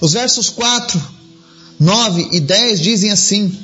Os 0.00 0.12
versos 0.12 0.48
4, 0.50 1.00
9 1.78 2.28
e 2.32 2.40
10 2.40 2.80
dizem 2.80 3.10
assim: 3.10 3.56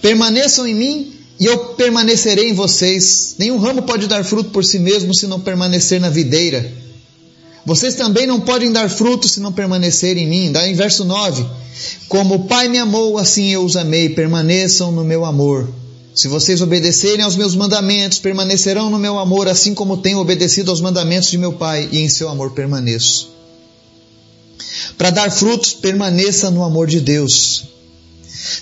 Permaneçam 0.00 0.66
em 0.66 0.74
mim 0.74 1.14
e 1.38 1.44
eu 1.44 1.58
permanecerei 1.74 2.50
em 2.50 2.54
vocês. 2.54 3.34
Nenhum 3.38 3.58
ramo 3.58 3.82
pode 3.82 4.06
dar 4.06 4.24
fruto 4.24 4.50
por 4.50 4.64
si 4.64 4.78
mesmo 4.78 5.14
se 5.14 5.26
não 5.26 5.40
permanecer 5.40 6.00
na 6.00 6.08
videira. 6.08 6.72
Vocês 7.64 7.96
também 7.96 8.26
não 8.26 8.40
podem 8.40 8.70
dar 8.70 8.88
fruto 8.88 9.28
se 9.28 9.40
não 9.40 9.52
permanecerem 9.52 10.24
em 10.24 10.28
mim. 10.28 10.52
Daí 10.52 10.70
em 10.70 10.74
verso 10.74 11.04
9: 11.04 11.44
Como 12.08 12.36
o 12.36 12.44
Pai 12.44 12.68
me 12.68 12.78
amou, 12.78 13.18
assim 13.18 13.52
eu 13.52 13.64
os 13.64 13.76
amei. 13.76 14.10
Permaneçam 14.10 14.92
no 14.92 15.04
meu 15.04 15.24
amor. 15.24 15.68
Se 16.16 16.28
vocês 16.28 16.62
obedecerem 16.62 17.22
aos 17.22 17.36
meus 17.36 17.54
mandamentos, 17.54 18.18
permanecerão 18.18 18.88
no 18.88 18.98
meu 18.98 19.18
amor, 19.18 19.48
assim 19.48 19.74
como 19.74 19.98
tenho 19.98 20.18
obedecido 20.18 20.70
aos 20.70 20.80
mandamentos 20.80 21.30
de 21.30 21.36
meu 21.36 21.52
Pai, 21.52 21.90
e 21.92 21.98
em 21.98 22.08
seu 22.08 22.30
amor 22.30 22.52
permaneço. 22.52 23.28
Para 24.96 25.10
dar 25.10 25.30
frutos, 25.30 25.74
permaneça 25.74 26.50
no 26.50 26.64
amor 26.64 26.86
de 26.86 27.02
Deus. 27.02 27.64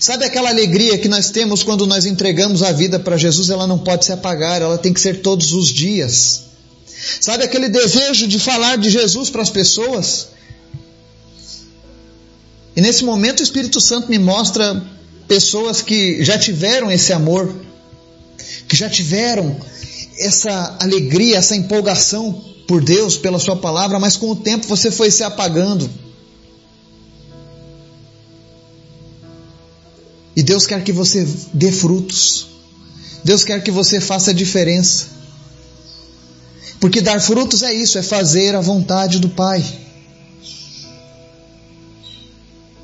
Sabe 0.00 0.25
aquela 0.25 0.50
alegria 0.50 0.99
que 0.99 1.06
nós 1.06 1.30
temos 1.30 1.62
quando 1.62 1.87
nós 1.87 2.06
entregamos 2.06 2.61
a 2.64 2.73
vida 2.73 2.99
para 2.99 3.16
Jesus? 3.16 3.49
Ela 3.50 3.68
não 3.68 3.78
pode 3.78 4.04
se 4.04 4.11
apagar, 4.11 4.61
ela 4.61 4.76
tem 4.76 4.92
que 4.92 5.00
ser 5.00 5.23
todos 5.23 5.52
os 5.52 5.68
dias. 5.68 6.46
Sabe 7.20 7.44
aquele 7.44 7.68
desejo 7.68 8.26
de 8.26 8.40
falar 8.40 8.76
de 8.78 8.90
Jesus 8.90 9.30
para 9.30 9.42
as 9.42 9.50
pessoas? 9.50 10.26
E 12.75 12.80
nesse 12.80 13.04
momento 13.04 13.38
o 13.38 13.44
Espírito 13.44 13.80
Santo 13.80 14.11
me 14.11 14.18
mostra 14.18 14.93
pessoas 15.26 15.83
que 15.83 16.23
já 16.23 16.38
tiveram 16.38 16.90
esse 16.90 17.12
amor, 17.12 17.54
que 18.69 18.76
já 18.76 18.88
tiveram 18.88 19.57
essa 20.19 20.76
alegria, 20.81 21.38
essa 21.38 21.57
empolgação 21.57 22.45
por 22.66 22.83
Deus, 22.83 23.16
pela 23.16 23.38
Sua 23.38 23.57
palavra, 23.57 23.99
mas 23.99 24.16
com 24.16 24.31
o 24.31 24.37
tempo 24.37 24.66
você 24.66 24.90
foi 24.90 25.11
se 25.11 25.23
apagando. 25.23 25.90
E 30.37 30.43
Deus 30.43 30.66
quer 30.66 30.83
que 30.83 30.93
você 30.93 31.26
dê 31.52 31.71
frutos. 31.71 32.49
Deus 33.23 33.45
quer 33.45 33.62
que 33.62 33.71
você 33.71 34.00
faça 34.00 34.31
a 34.31 34.35
diferença. 34.35 35.07
Porque 36.81 37.00
dar 37.00 37.21
frutos 37.21 37.62
é 37.62 37.73
isso, 37.73 37.97
é 37.99 38.02
fazer 38.02 38.54
a 38.54 38.61
vontade 38.61 39.19
do 39.19 39.28
Pai. 39.28 39.64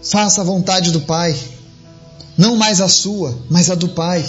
Faça 0.03 0.41
a 0.41 0.45
vontade 0.45 0.91
do 0.93 1.01
Pai. 1.01 1.37
Não 2.41 2.57
mais 2.57 2.81
a 2.81 2.89
sua, 2.89 3.39
mas 3.51 3.69
a 3.69 3.75
do 3.75 3.91
Pai. 3.91 4.27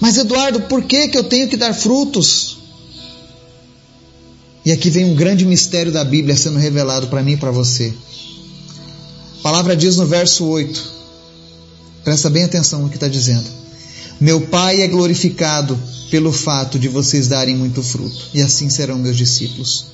Mas 0.00 0.16
Eduardo, 0.16 0.62
por 0.62 0.82
que, 0.82 1.06
que 1.06 1.16
eu 1.16 1.22
tenho 1.22 1.48
que 1.48 1.56
dar 1.56 1.72
frutos? 1.72 2.58
E 4.64 4.72
aqui 4.72 4.90
vem 4.90 5.04
um 5.04 5.14
grande 5.14 5.46
mistério 5.46 5.92
da 5.92 6.02
Bíblia 6.02 6.36
sendo 6.36 6.58
revelado 6.58 7.06
para 7.06 7.22
mim 7.22 7.34
e 7.34 7.36
para 7.36 7.52
você. 7.52 7.94
A 9.38 9.42
palavra 9.44 9.76
diz 9.76 9.96
no 9.96 10.06
verso 10.06 10.44
8, 10.44 10.92
presta 12.02 12.28
bem 12.28 12.42
atenção 12.42 12.82
no 12.82 12.88
que 12.88 12.96
está 12.96 13.06
dizendo. 13.06 13.48
Meu 14.20 14.40
Pai 14.40 14.82
é 14.82 14.88
glorificado 14.88 15.78
pelo 16.10 16.32
fato 16.32 16.80
de 16.80 16.88
vocês 16.88 17.28
darem 17.28 17.54
muito 17.54 17.80
fruto, 17.80 18.30
e 18.34 18.42
assim 18.42 18.68
serão 18.68 18.98
meus 18.98 19.16
discípulos. 19.16 19.86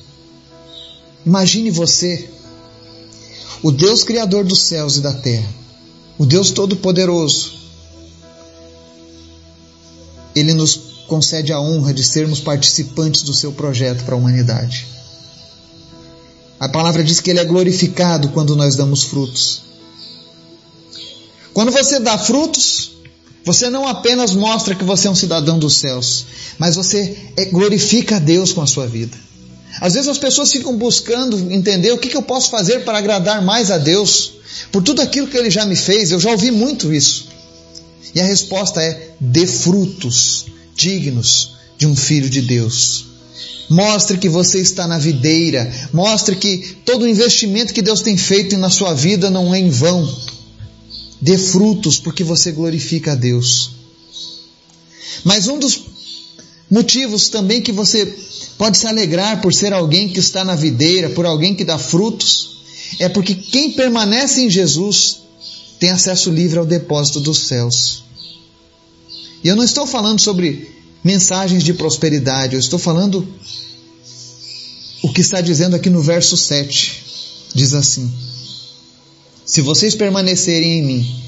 Imagine 1.26 1.70
você, 1.70 2.30
o 3.62 3.70
Deus 3.70 4.02
Criador 4.02 4.42
dos 4.42 4.62
céus 4.62 4.96
e 4.96 5.02
da 5.02 5.12
terra, 5.12 5.60
o 6.18 6.26
Deus 6.26 6.50
Todo-Poderoso, 6.50 7.54
Ele 10.34 10.54
nos 10.54 10.92
concede 11.06 11.52
a 11.52 11.60
honra 11.60 11.92
de 11.92 12.02
sermos 12.04 12.40
participantes 12.40 13.22
do 13.22 13.34
seu 13.34 13.52
projeto 13.52 14.04
para 14.04 14.14
a 14.14 14.18
humanidade. 14.18 14.86
A 16.58 16.68
palavra 16.68 17.02
diz 17.02 17.20
que 17.20 17.30
Ele 17.30 17.40
é 17.40 17.44
glorificado 17.44 18.28
quando 18.28 18.56
nós 18.56 18.76
damos 18.76 19.02
frutos. 19.02 19.62
Quando 21.52 21.70
você 21.70 21.98
dá 21.98 22.16
frutos, 22.16 22.92
você 23.44 23.68
não 23.68 23.86
apenas 23.86 24.34
mostra 24.34 24.74
que 24.74 24.84
você 24.84 25.08
é 25.08 25.10
um 25.10 25.14
cidadão 25.14 25.58
dos 25.58 25.76
céus, 25.76 26.24
mas 26.58 26.76
você 26.76 27.32
é, 27.36 27.46
glorifica 27.46 28.16
a 28.16 28.20
Deus 28.20 28.52
com 28.52 28.62
a 28.62 28.66
sua 28.66 28.86
vida. 28.86 29.16
Às 29.80 29.94
vezes 29.94 30.08
as 30.08 30.18
pessoas 30.18 30.52
ficam 30.52 30.76
buscando 30.76 31.36
entender 31.52 31.92
o 31.92 31.98
que, 31.98 32.08
que 32.08 32.16
eu 32.16 32.22
posso 32.22 32.50
fazer 32.50 32.84
para 32.84 32.98
agradar 32.98 33.42
mais 33.42 33.70
a 33.70 33.78
Deus, 33.78 34.32
por 34.70 34.82
tudo 34.82 35.00
aquilo 35.00 35.26
que 35.26 35.36
Ele 35.36 35.50
já 35.50 35.64
me 35.64 35.76
fez. 35.76 36.10
Eu 36.10 36.20
já 36.20 36.30
ouvi 36.30 36.50
muito 36.50 36.92
isso. 36.92 37.28
E 38.14 38.20
a 38.20 38.24
resposta 38.24 38.82
é: 38.82 39.14
dê 39.18 39.46
frutos 39.46 40.46
dignos 40.76 41.54
de 41.78 41.86
um 41.86 41.96
filho 41.96 42.28
de 42.28 42.42
Deus. 42.42 43.06
Mostre 43.68 44.18
que 44.18 44.28
você 44.28 44.60
está 44.60 44.86
na 44.86 44.98
videira. 44.98 45.72
Mostre 45.92 46.36
que 46.36 46.76
todo 46.84 47.02
o 47.02 47.08
investimento 47.08 47.72
que 47.72 47.80
Deus 47.80 48.02
tem 48.02 48.16
feito 48.16 48.56
na 48.58 48.68
sua 48.68 48.92
vida 48.92 49.30
não 49.30 49.54
é 49.54 49.58
em 49.58 49.70
vão. 49.70 50.06
Dê 51.20 51.38
frutos 51.38 51.98
porque 51.98 52.22
você 52.22 52.52
glorifica 52.52 53.12
a 53.12 53.14
Deus. 53.14 53.70
Mas 55.24 55.48
um 55.48 55.58
dos 55.58 55.80
motivos 56.70 57.28
também 57.28 57.62
que 57.62 57.72
você 57.72 58.06
pode 58.62 58.78
se 58.78 58.86
alegrar 58.86 59.42
por 59.42 59.52
ser 59.52 59.72
alguém 59.72 60.08
que 60.08 60.20
está 60.20 60.44
na 60.44 60.54
videira, 60.54 61.10
por 61.10 61.26
alguém 61.26 61.52
que 61.52 61.64
dá 61.64 61.76
frutos, 61.76 62.62
é 63.00 63.08
porque 63.08 63.34
quem 63.34 63.72
permanece 63.72 64.40
em 64.40 64.48
Jesus 64.48 65.22
tem 65.80 65.90
acesso 65.90 66.30
livre 66.30 66.60
ao 66.60 66.64
depósito 66.64 67.18
dos 67.18 67.48
céus. 67.48 68.04
E 69.42 69.48
eu 69.48 69.56
não 69.56 69.64
estou 69.64 69.84
falando 69.84 70.20
sobre 70.20 70.70
mensagens 71.02 71.64
de 71.64 71.74
prosperidade, 71.74 72.54
eu 72.54 72.60
estou 72.60 72.78
falando 72.78 73.26
o 75.02 75.12
que 75.12 75.22
está 75.22 75.40
dizendo 75.40 75.74
aqui 75.74 75.90
no 75.90 76.00
verso 76.00 76.36
7. 76.36 77.02
Diz 77.52 77.74
assim: 77.74 78.08
Se 79.44 79.60
vocês 79.60 79.96
permanecerem 79.96 80.78
em 80.78 80.82
mim 80.84 81.22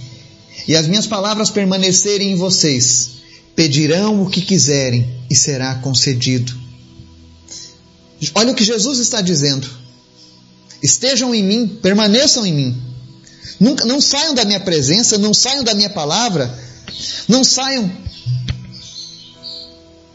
e 0.69 0.77
as 0.77 0.87
minhas 0.87 1.09
palavras 1.09 1.51
permanecerem 1.51 2.31
em 2.31 2.37
vocês, 2.37 3.11
pedirão 3.57 4.23
o 4.23 4.31
que 4.31 4.41
quiserem 4.41 5.05
e 5.29 5.35
será 5.35 5.75
concedido. 5.75 6.63
Olha 8.35 8.53
o 8.53 8.55
que 8.55 8.65
Jesus 8.65 8.99
está 8.99 9.21
dizendo. 9.21 9.69
Estejam 10.83 11.35
em 11.35 11.43
mim, 11.43 11.67
permaneçam 11.83 12.45
em 12.47 12.53
mim. 12.53 12.83
Nunca, 13.59 13.85
não 13.85 14.01
saiam 14.01 14.35
da 14.35 14.45
minha 14.45 14.61
presença, 14.61 15.17
não 15.17 15.33
saiam 15.33 15.65
da 15.65 15.75
minha 15.75 15.91
palavra, 15.91 16.53
não 17.29 17.45
saiam 17.45 17.91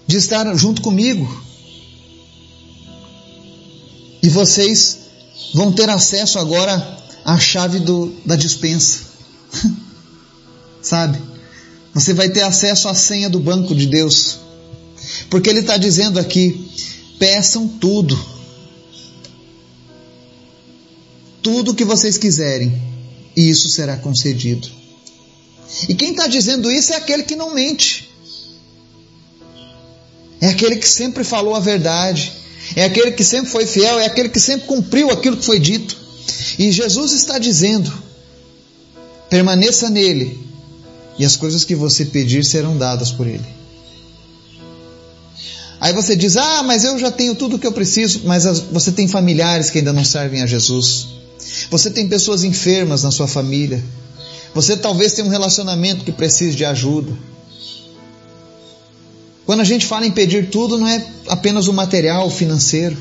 de 0.06 0.18
estar 0.18 0.56
junto 0.56 0.82
comigo. 0.82 1.44
E 4.22 4.30
vocês 4.30 5.00
vão 5.54 5.72
ter 5.72 5.90
acesso 5.90 6.40
agora 6.40 6.98
à 7.24 7.40
chave 7.40 7.80
do, 7.80 8.14
da 8.26 8.36
dispensa. 8.36 9.00
Sabe? 10.82 11.20
Você 11.94 12.14
vai 12.14 12.30
ter 12.30 12.42
acesso 12.42 12.88
à 12.88 12.94
senha 12.94 13.30
do 13.30 13.40
banco 13.40 13.74
de 13.74 13.86
Deus. 13.86 14.38
Porque 15.30 15.50
Ele 15.50 15.60
está 15.60 15.78
dizendo 15.78 16.20
aqui: 16.20 16.70
peçam 17.20 17.68
tudo. 17.68 18.18
Tudo 21.44 21.76
que 21.76 21.86
vocês 21.86 22.18
quiserem, 22.18 22.82
e 23.36 23.50
isso 23.50 23.70
será 23.70 23.98
concedido. 23.98 24.68
E 25.88 25.94
quem 25.94 26.12
está 26.12 26.26
dizendo 26.28 26.72
isso 26.72 26.94
é 26.94 26.96
aquele 26.96 27.24
que 27.24 27.36
não 27.36 27.54
mente. 27.54 28.10
É 30.42 30.48
aquele 30.48 30.78
que 30.78 30.88
sempre 30.88 31.24
falou 31.24 31.54
a 31.54 31.60
verdade. 31.60 32.32
É 32.76 32.84
aquele 32.86 33.12
que 33.12 33.24
sempre 33.24 33.52
foi 33.52 33.66
fiel. 33.66 34.00
É 34.00 34.06
aquele 34.06 34.30
que 34.30 34.40
sempre 34.40 34.66
cumpriu 34.66 35.12
aquilo 35.12 35.38
que 35.38 35.46
foi 35.46 35.60
dito. 35.60 35.98
E 36.58 36.72
Jesus 36.72 37.14
está 37.14 37.38
dizendo: 37.38 37.92
permaneça 39.30 39.90
nele, 39.90 40.40
e 41.18 41.26
as 41.26 41.36
coisas 41.36 41.64
que 41.64 41.76
você 41.76 42.06
pedir 42.06 42.44
serão 42.44 42.78
dadas 42.78 43.12
por 43.12 43.28
ele. 43.28 43.59
Aí 45.80 45.94
você 45.94 46.16
diz: 46.16 46.36
Ah, 46.36 46.64
mas 46.64 46.84
eu 46.84 46.98
já 47.00 47.12
tenho 47.12 47.36
tudo 47.36 47.56
o 47.56 47.60
que 47.60 47.68
eu 47.68 47.72
preciso. 47.72 48.22
Mas 48.26 48.46
você 48.72 48.92
tem 48.92 49.08
familiares 49.08 49.70
que 49.70 49.80
ainda 49.80 49.94
não 49.94 50.04
servem 50.04 50.42
a 50.42 50.46
Jesus. 50.46 51.08
Você 51.70 51.90
tem 51.90 52.08
pessoas 52.08 52.44
enfermas 52.44 53.04
na 53.04 53.12
sua 53.12 53.28
família. 53.28 53.84
Você 54.54 54.76
talvez 54.76 55.14
tenha 55.14 55.28
um 55.28 55.32
relacionamento 55.32 56.04
que 56.04 56.12
precise 56.12 56.56
de 56.56 56.66
ajuda. 56.66 57.12
Quando 59.46 59.62
a 59.62 59.64
gente 59.64 59.86
fala 59.86 60.06
em 60.06 60.12
pedir 60.12 60.50
tudo, 60.50 60.78
não 60.78 60.88
é 60.88 61.04
apenas 61.28 61.68
o 61.68 61.74
material, 61.74 62.28
o 62.28 62.32
financeiro. 62.32 62.98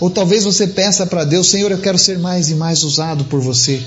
Ou 0.00 0.10
talvez 0.10 0.44
você 0.44 0.66
peça 0.66 1.06
para 1.06 1.24
Deus: 1.24 1.48
Senhor, 1.48 1.70
eu 1.70 1.78
quero 1.78 1.98
ser 1.98 2.18
mais 2.18 2.50
e 2.50 2.54
mais 2.54 2.82
usado 2.82 3.24
por 3.24 3.40
você. 3.40 3.82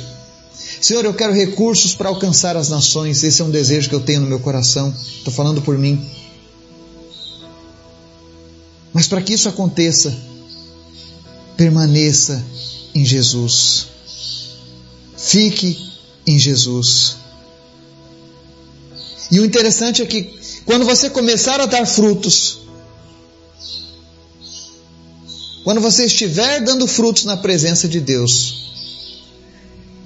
Senhor, 0.80 1.04
eu 1.04 1.14
quero 1.14 1.34
recursos 1.34 1.96
para 1.96 2.10
alcançar 2.10 2.56
as 2.56 2.70
nações. 2.70 3.24
Esse 3.24 3.42
é 3.42 3.46
um 3.46 3.50
desejo 3.50 3.90
que 3.90 3.96
eu 3.96 4.00
tenho 4.00 4.22
no 4.22 4.28
meu 4.28 4.40
coração. 4.40 4.94
Estou 5.18 5.34
falando 5.34 5.62
por 5.62 5.78
mim. 5.78 6.06
Mas 8.96 9.10
para 9.10 9.22
que 9.22 9.34
isso 9.34 9.50
aconteça, 9.50 10.16
permaneça 11.58 12.42
em 12.96 13.04
Jesus. 13.04 13.88
Fique 15.18 15.92
em 16.26 16.40
Jesus. 16.40 17.18
E 19.30 19.42
o 19.42 19.44
interessante 19.44 20.02
é 20.02 20.06
que 20.06 20.40
quando 20.64 20.86
você 20.86 21.10
começar 21.10 21.60
a 21.60 21.66
dar 21.66 21.86
frutos, 21.86 22.60
quando 25.66 25.82
você 25.82 26.06
estiver 26.06 26.62
dando 26.62 26.88
frutos 26.88 27.26
na 27.26 27.36
presença 27.36 27.90
de 27.90 28.00
Deus, 28.00 28.72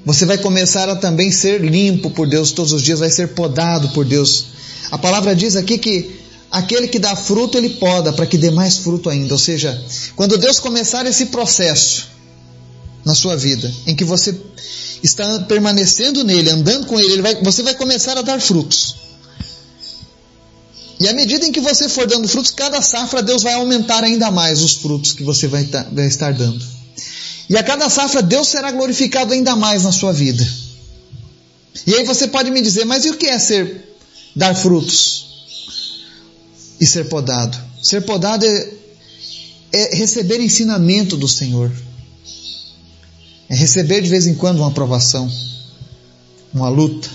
você 0.04 0.26
vai 0.26 0.40
começar 0.40 0.90
a 0.90 0.96
também 0.96 1.32
ser 1.32 1.62
limpo 1.62 2.10
por 2.10 2.28
Deus 2.28 2.52
todos 2.52 2.74
os 2.74 2.82
dias, 2.82 2.98
vai 2.98 3.12
ser 3.12 3.36
podado 3.36 3.90
por 3.90 4.04
Deus. 4.04 4.46
A 4.90 4.98
palavra 4.98 5.36
diz 5.36 5.56
aqui 5.56 5.78
que 5.78 6.19
aquele 6.52 6.88
que 6.88 7.00
dá 7.00 7.16
fruto, 7.16 7.58
ele 7.58 7.70
poda 7.72 8.12
para 8.14 8.26
que 8.26 8.38
dê 8.38 8.52
mais 8.52 8.78
fruto 8.78 9.10
ainda. 9.10 9.34
Ou 9.34 9.40
seja, 9.40 9.80
quando 10.16 10.38
Deus 10.38 10.60
começar 10.60 11.06
esse 11.06 11.28
processo 11.28 12.08
na 13.06 13.16
sua 13.16 13.36
vida, 13.36 13.72
em 13.88 13.96
que 13.96 14.04
você 14.04 14.36
está 15.04 15.40
permanecendo 15.42 16.24
nele, 16.24 16.50
andando 16.50 16.88
com 16.88 17.00
ele, 17.00 17.14
ele 17.14 17.22
vai, 17.22 17.36
você 17.42 17.64
vai 17.64 17.76
começar 17.76 18.18
a 18.18 18.22
dar 18.22 18.42
frutos. 18.42 18.96
E 21.00 21.08
à 21.08 21.14
medida 21.14 21.46
em 21.46 21.52
que 21.52 21.62
você 21.62 21.88
for 21.88 22.06
dando 22.06 22.28
frutos, 22.28 22.52
cada 22.52 22.82
safra 22.82 23.24
Deus 23.24 23.42
vai 23.42 23.54
aumentar 23.54 24.04
ainda 24.04 24.30
mais 24.30 24.62
os 24.62 24.74
frutos 24.74 25.14
que 25.14 25.24
você 25.24 25.48
vai, 25.48 25.64
vai 25.92 26.08
estar 26.08 26.34
dando. 26.34 26.62
E 27.50 27.58
a 27.58 27.64
cada 27.64 27.90
safra 27.90 28.22
Deus 28.22 28.50
será 28.50 28.72
glorificado 28.72 29.34
ainda 29.34 29.56
mais 29.56 29.84
na 29.84 29.92
sua 29.92 30.12
vida. 30.12 30.46
E 31.88 31.96
aí 31.96 32.04
você 32.04 32.28
pode 32.28 32.52
me 32.52 32.62
dizer, 32.62 32.86
mas 32.86 33.06
e 33.06 33.12
o 33.12 33.16
que 33.16 33.28
é 33.28 33.40
ser 33.40 33.96
dar 34.36 34.54
frutos 34.54 35.29
e 36.80 36.86
ser 36.86 37.06
podado? 37.06 37.58
Ser 37.82 38.02
podado 38.02 38.46
é, 38.46 38.70
é 39.74 39.96
receber 39.96 40.40
ensinamento 40.40 41.18
do 41.18 41.28
Senhor. 41.28 41.72
É 43.50 43.56
receber 43.56 44.02
de 44.02 44.10
vez 44.10 44.28
em 44.28 44.36
quando 44.36 44.60
uma 44.60 44.68
aprovação, 44.68 45.30
uma 46.54 46.70
luta, 46.70 47.10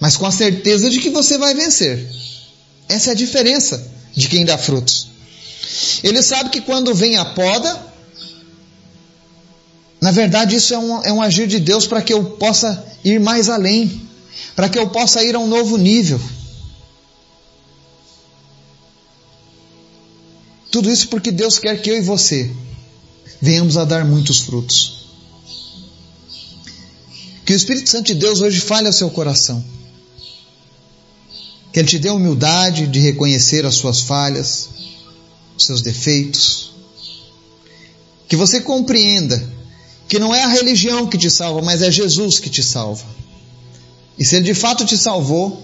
mas 0.00 0.16
com 0.16 0.26
a 0.26 0.32
certeza 0.32 0.88
de 0.88 0.98
que 1.00 1.10
você 1.10 1.36
vai 1.36 1.54
vencer. 1.54 2.08
Essa 2.88 3.10
é 3.10 3.12
a 3.12 3.16
diferença 3.16 3.92
de 4.14 4.28
quem 4.28 4.44
dá 4.44 4.56
frutos. 4.56 5.08
Ele 6.02 6.22
sabe 6.22 6.50
que 6.50 6.60
quando 6.60 6.94
vem 6.94 7.16
a 7.16 7.24
poda, 7.24 7.86
na 10.00 10.10
verdade 10.10 10.56
isso 10.56 10.74
é 10.74 10.78
um, 10.78 11.02
é 11.04 11.12
um 11.12 11.22
agir 11.22 11.46
de 11.46 11.58
Deus 11.58 11.86
para 11.86 12.02
que 12.02 12.12
eu 12.12 12.24
possa 12.24 12.84
ir 13.04 13.20
mais 13.20 13.48
além, 13.48 14.02
para 14.54 14.68
que 14.68 14.78
eu 14.78 14.88
possa 14.88 15.22
ir 15.22 15.34
a 15.34 15.38
um 15.38 15.46
novo 15.46 15.76
nível. 15.76 16.20
Tudo 20.74 20.90
isso 20.90 21.06
porque 21.06 21.30
Deus 21.30 21.56
quer 21.56 21.80
que 21.80 21.88
eu 21.88 21.96
e 21.96 22.00
você 22.00 22.50
venhamos 23.40 23.76
a 23.76 23.84
dar 23.84 24.04
muitos 24.04 24.40
frutos. 24.40 25.04
Que 27.46 27.52
o 27.52 27.56
Espírito 27.56 27.88
Santo 27.88 28.06
de 28.06 28.14
Deus 28.16 28.40
hoje 28.40 28.58
fale 28.58 28.88
ao 28.88 28.92
seu 28.92 29.08
coração. 29.08 29.64
Que 31.72 31.78
Ele 31.78 31.86
te 31.86 31.96
dê 31.96 32.08
a 32.08 32.12
humildade 32.12 32.88
de 32.88 32.98
reconhecer 32.98 33.64
as 33.64 33.76
suas 33.76 34.00
falhas, 34.00 34.68
os 35.56 35.64
seus 35.64 35.80
defeitos. 35.80 36.72
Que 38.26 38.34
você 38.34 38.60
compreenda 38.60 39.48
que 40.08 40.18
não 40.18 40.34
é 40.34 40.42
a 40.42 40.48
religião 40.48 41.06
que 41.06 41.16
te 41.16 41.30
salva, 41.30 41.62
mas 41.62 41.82
é 41.82 41.90
Jesus 41.92 42.40
que 42.40 42.50
te 42.50 42.64
salva. 42.64 43.06
E 44.18 44.24
se 44.24 44.34
Ele 44.34 44.46
de 44.46 44.54
fato 44.54 44.84
te 44.84 44.98
salvou, 44.98 45.62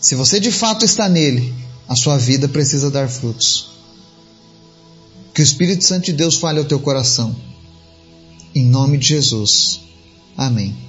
se 0.00 0.16
você 0.16 0.40
de 0.40 0.50
fato 0.50 0.84
está 0.84 1.08
nele, 1.08 1.54
a 1.88 1.94
sua 1.94 2.16
vida 2.16 2.48
precisa 2.48 2.90
dar 2.90 3.08
frutos. 3.08 3.70
Que 5.32 5.40
o 5.40 5.44
Espírito 5.44 5.84
Santo 5.84 6.06
de 6.06 6.12
Deus 6.12 6.36
fale 6.36 6.58
ao 6.58 6.64
teu 6.64 6.78
coração. 6.78 7.34
Em 8.54 8.64
nome 8.64 8.98
de 8.98 9.08
Jesus. 9.08 9.80
Amém. 10.36 10.83